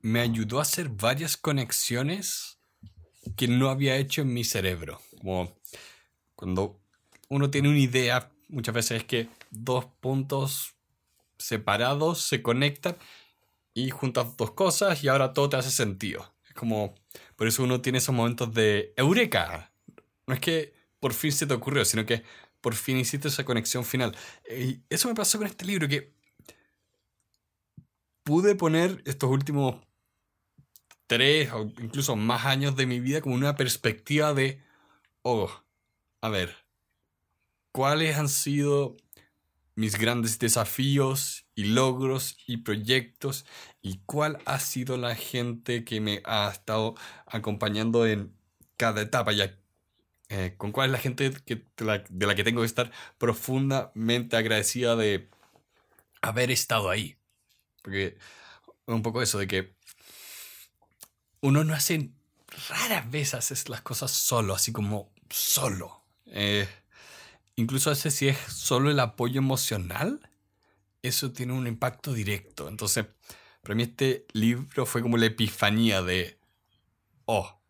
[0.00, 2.58] me ayudó a hacer varias conexiones
[3.36, 5.00] que no había hecho en mi cerebro.
[5.18, 5.52] Como
[6.34, 6.80] cuando
[7.28, 10.74] uno tiene una idea, muchas veces es que dos puntos
[11.36, 12.96] separados se conectan
[13.74, 16.32] y juntas dos cosas y ahora todo te hace sentido.
[16.58, 16.96] Como,
[17.36, 19.72] por eso uno tiene esos momentos de eureka.
[20.26, 22.24] No es que por fin se te ocurrió, sino que
[22.60, 24.16] por fin hiciste esa conexión final.
[24.50, 26.12] Y eso me pasó con este libro, que
[28.24, 29.76] pude poner estos últimos
[31.06, 34.60] tres o incluso más años de mi vida como una perspectiva de,
[35.22, 35.48] oh,
[36.20, 36.56] a ver,
[37.70, 38.96] ¿cuáles han sido
[39.78, 43.46] mis grandes desafíos y logros y proyectos?
[43.80, 48.36] ¿Y cuál ha sido la gente que me ha estado acompañando en
[48.76, 49.30] cada etapa?
[49.30, 49.56] Ya,
[50.30, 52.90] eh, ¿Con cuál es la gente que, de, la, de la que tengo que estar
[53.18, 55.30] profundamente agradecida de
[56.22, 57.16] haber estado ahí?
[57.80, 58.18] Porque
[58.86, 59.76] un poco eso de que
[61.40, 62.10] uno no hace,
[62.68, 66.02] raras veces las cosas solo, así como solo.
[66.26, 66.68] Eh,
[67.58, 70.20] incluso a veces si es solo el apoyo emocional,
[71.02, 72.68] eso tiene un impacto directo.
[72.68, 73.06] Entonces,
[73.62, 76.38] para mí este libro fue como la epifanía de,
[77.24, 77.60] oh,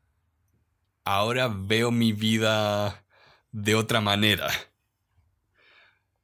[1.05, 3.03] ahora veo mi vida
[3.51, 4.51] de otra manera.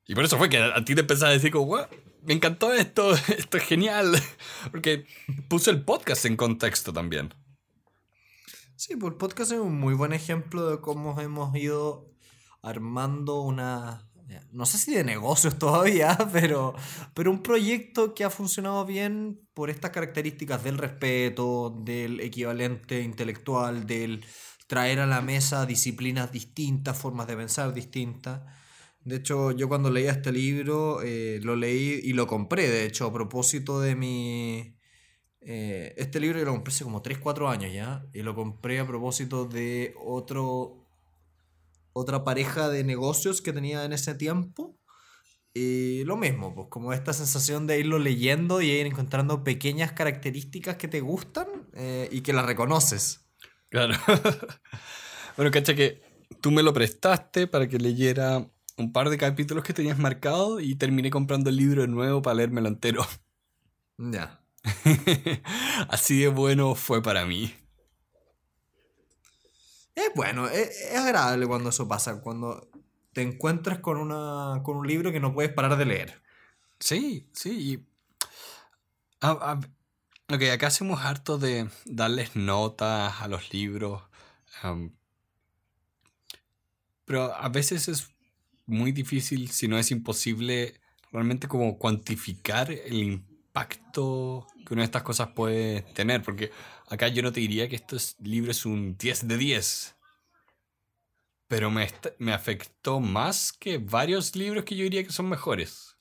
[0.06, 1.86] Y por eso fue que a, ti te empezaba a decir como, "Guau,
[2.22, 4.12] me encantó esto, esto es genial.
[4.70, 5.06] Porque
[5.48, 7.32] puso el podcast en contexto también.
[8.76, 12.13] Sí, pues el podcast es un muy buen ejemplo de cómo hemos ido
[12.64, 14.08] armando una,
[14.52, 16.74] no sé si de negocios todavía, pero,
[17.14, 23.86] pero un proyecto que ha funcionado bien por estas características del respeto, del equivalente intelectual,
[23.86, 24.24] del
[24.66, 28.42] traer a la mesa disciplinas distintas, formas de pensar distintas.
[29.00, 33.06] De hecho, yo cuando leía este libro, eh, lo leí y lo compré, de hecho,
[33.06, 34.78] a propósito de mi...
[35.42, 38.80] eh, este libro yo lo compré hace como 3, 4 años ya, y lo compré
[38.80, 40.83] a propósito de otro
[41.94, 44.78] otra pareja de negocios que tenía en ese tiempo.
[45.54, 50.76] Y lo mismo, pues como esta sensación de irlo leyendo y ir encontrando pequeñas características
[50.76, 53.24] que te gustan eh, y que las reconoces.
[53.70, 53.94] Claro.
[55.36, 56.02] bueno, cacha que
[56.40, 58.44] tú me lo prestaste para que leyera
[58.76, 62.34] un par de capítulos que tenías marcado y terminé comprando el libro de nuevo para
[62.34, 63.06] leérmelo entero.
[63.96, 64.44] Ya.
[65.88, 67.54] Así de bueno fue para mí.
[69.94, 72.68] Es bueno, es, es agradable cuando eso pasa, cuando
[73.12, 76.22] te encuentras con, una, con un libro que no puedes parar de leer.
[76.80, 77.50] Sí, sí.
[77.74, 77.86] y-
[79.20, 84.02] a- a- ok, acá hacemos harto de darles notas a los libros.
[87.04, 88.08] pero a veces es
[88.66, 90.80] muy difícil, si no es imposible,
[91.12, 96.22] realmente como cuantificar el impacto que una de estas cosas puede tener.
[96.22, 96.50] Porque
[96.88, 99.94] acá yo no te diría que este es- libro es un 10 de 10.
[101.46, 101.88] Pero me,
[102.18, 105.96] me afectó más que varios libros que yo diría que son mejores.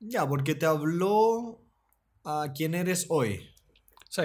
[0.00, 1.62] Ya, porque te habló
[2.24, 3.50] a quién eres hoy.
[4.08, 4.22] Sí.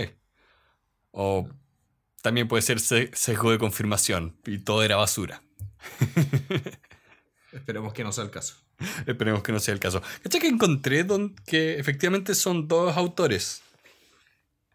[1.12, 1.48] O
[2.22, 5.44] también puede ser se- sesgo de confirmación y todo era basura.
[7.56, 8.56] Esperemos que no sea el caso.
[9.08, 10.02] Esperemos que no sea el caso.
[10.24, 13.62] ¿Cachai que encontré don- que efectivamente son dos autores?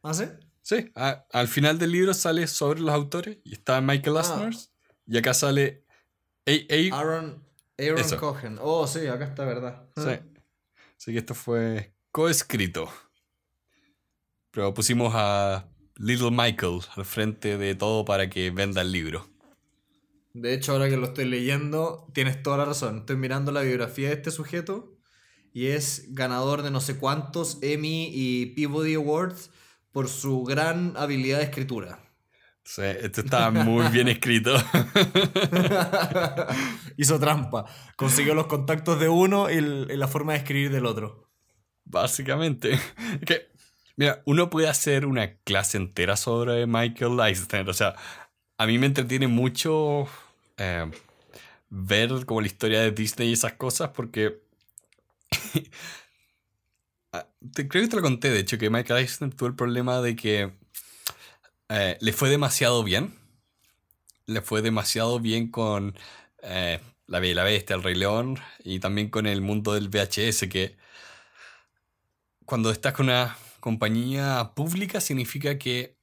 [0.02, 0.24] ¿Ah, sí?
[0.62, 4.20] Sí, a- al final del libro sale sobre los autores y está Michael Ah.
[4.20, 4.70] Asners
[5.06, 5.84] y acá sale
[6.46, 6.52] A.
[6.52, 7.44] A- Aaron,
[7.78, 8.16] Aaron Eso.
[8.18, 8.58] Cohen.
[8.60, 9.84] Oh, sí, acá está, ¿verdad?
[9.96, 10.02] Sí.
[10.98, 12.90] Así que esto fue coescrito.
[14.50, 19.28] Pero pusimos a Little Michael al frente de todo para que venda el libro.
[20.32, 22.98] De hecho, ahora que lo estoy leyendo, tienes toda la razón.
[22.98, 24.96] Estoy mirando la biografía de este sujeto
[25.52, 29.50] y es ganador de no sé cuántos Emmy y Peabody Awards
[29.92, 32.04] por su gran habilidad de escritura.
[32.62, 34.54] Sí, esto está muy bien escrito.
[36.96, 37.64] Hizo trampa.
[37.96, 41.30] Consiguió los contactos de uno y, el- y la forma de escribir del otro.
[41.84, 42.78] Básicamente.
[43.26, 43.48] Que,
[43.96, 47.68] mira, uno puede hacer una clase entera sobre Michael Eisner.
[47.68, 47.94] O sea,
[48.60, 50.06] a mí me entretiene mucho
[50.58, 50.90] eh,
[51.70, 54.42] ver como la historia de Disney y esas cosas porque...
[57.12, 60.14] Ah, creo que te lo conté, de hecho, que Michael Eisner tuvo el problema de
[60.14, 60.52] que
[61.68, 63.16] eh, le fue demasiado bien.
[64.26, 65.96] Le fue demasiado bien con
[66.44, 69.88] eh, La Bella y la Bestia, El Rey León y también con el mundo del
[69.88, 70.76] VHS, que
[72.44, 75.99] cuando estás con una compañía pública significa que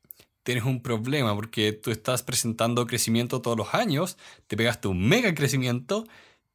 [0.47, 4.17] tienes un problema porque tú estás presentando crecimiento todos los años,
[4.47, 6.07] te pegaste un mega crecimiento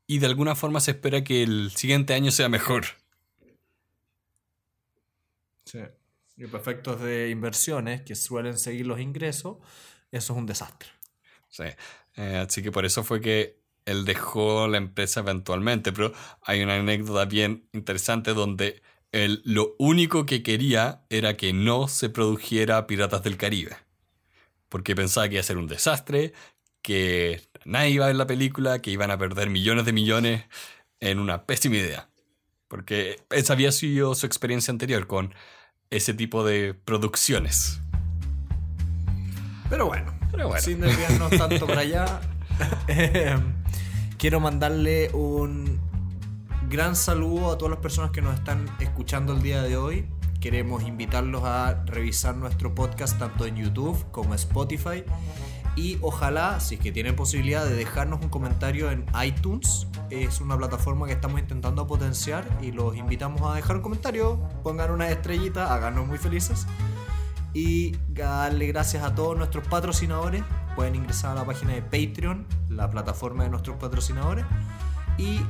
[0.06, 2.86] y de alguna forma se espera que el siguiente año sea mejor.
[5.66, 5.80] Sí.
[6.38, 9.58] Y para efectos de inversiones que suelen seguir los ingresos,
[10.10, 10.88] eso es un desastre.
[11.50, 11.64] Sí.
[12.16, 16.76] Eh, así que por eso fue que él dejó la empresa eventualmente, pero hay una
[16.76, 18.80] anécdota bien interesante donde
[19.12, 23.76] él lo único que quería era que no se produjera Piratas del Caribe.
[24.68, 26.32] Porque pensaba que iba a ser un desastre,
[26.80, 30.44] que nadie iba a ver la película, que iban a perder millones de millones
[31.00, 32.08] en una pésima idea.
[32.68, 35.34] Porque esa había sido su experiencia anterior con
[35.90, 37.80] ese tipo de producciones.
[39.68, 40.62] Pero bueno, Pero bueno.
[40.62, 42.20] sin desviarnos tanto para allá,
[42.88, 43.36] eh,
[44.16, 45.91] quiero mandarle un
[46.72, 50.08] gran saludo a todas las personas que nos están escuchando el día de hoy.
[50.40, 55.04] Queremos invitarlos a revisar nuestro podcast tanto en YouTube como en Spotify.
[55.76, 60.56] Y ojalá, si es que tienen posibilidad de dejarnos un comentario en iTunes, es una
[60.56, 65.74] plataforma que estamos intentando potenciar y los invitamos a dejar un comentario, pongan una estrellita,
[65.74, 66.66] háganos muy felices
[67.52, 70.42] y darle gracias a todos nuestros patrocinadores.
[70.74, 74.46] Pueden ingresar a la página de Patreon, la plataforma de nuestros patrocinadores,
[75.18, 75.40] y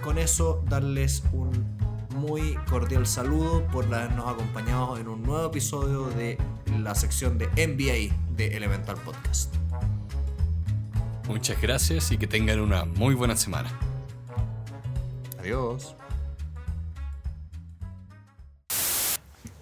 [0.00, 1.78] con eso darles un
[2.16, 6.38] muy cordial saludo por habernos acompañado en un nuevo episodio de
[6.78, 9.54] la sección de NBA de Elemental Podcast.
[11.28, 13.70] Muchas gracias y que tengan una muy buena semana.
[15.38, 15.94] Adiós.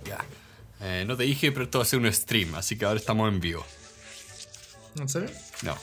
[0.05, 0.25] Ya.
[0.81, 3.29] Eh, no te dije, pero esto va a ser un stream, así que ahora estamos
[3.29, 3.65] en vivo.
[4.99, 5.31] ¿En serio?
[5.63, 5.77] No.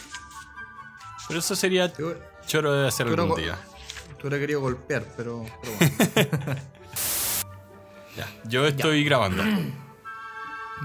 [1.28, 1.92] pero eso sería
[2.44, 3.56] Yo, choro de hacer algún día.
[4.18, 6.60] te hubiera querido golpear, pero, pero bueno.
[8.16, 8.28] Ya.
[8.44, 9.42] Yo estoy grabando.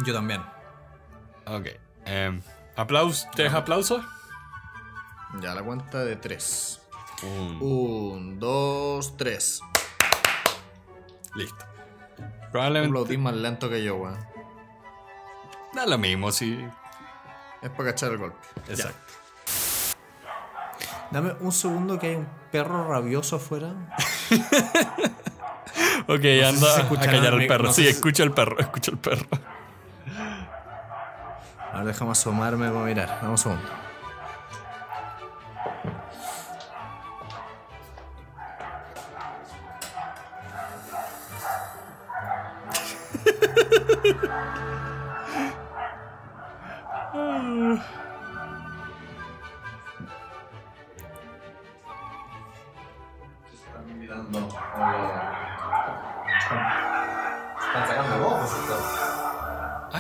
[0.04, 0.42] Yo también.
[1.46, 1.68] Ok.
[2.06, 2.42] Em,
[2.76, 4.04] aplaus ¿Tres aplausos?
[5.40, 6.82] Ya, la cuenta de tres.
[7.22, 9.62] Un- Un, dos, tres.
[11.36, 11.66] Listo.
[12.18, 12.90] Un Probablemente.
[12.98, 14.18] aplaudís más lento que yo, weón.
[15.74, 16.60] Da lo mismo, sí.
[17.62, 18.40] Es para cachar el golpe.
[18.70, 19.09] Exacto.
[21.12, 23.74] Dame un segundo que hay un perro rabioso afuera.
[26.08, 27.66] Ok, anda a callar el al perro.
[27.66, 29.28] no sí, si- escucha el perro, escucha el perro.
[31.72, 33.20] A ver, déjame asomarme para mirar.
[33.22, 33.62] Dame un segundo.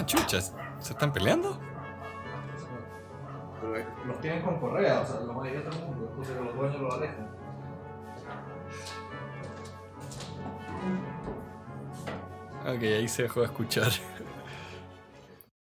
[0.09, 0.55] Chuchas.
[0.79, 1.57] ¿Se están peleando?
[3.61, 6.81] Pero los tienen con correa, o sea, los mayoría del mundo, entonces que los dueños
[6.81, 7.29] los alejan.
[12.61, 13.91] Ok, ahí se dejó de escuchar.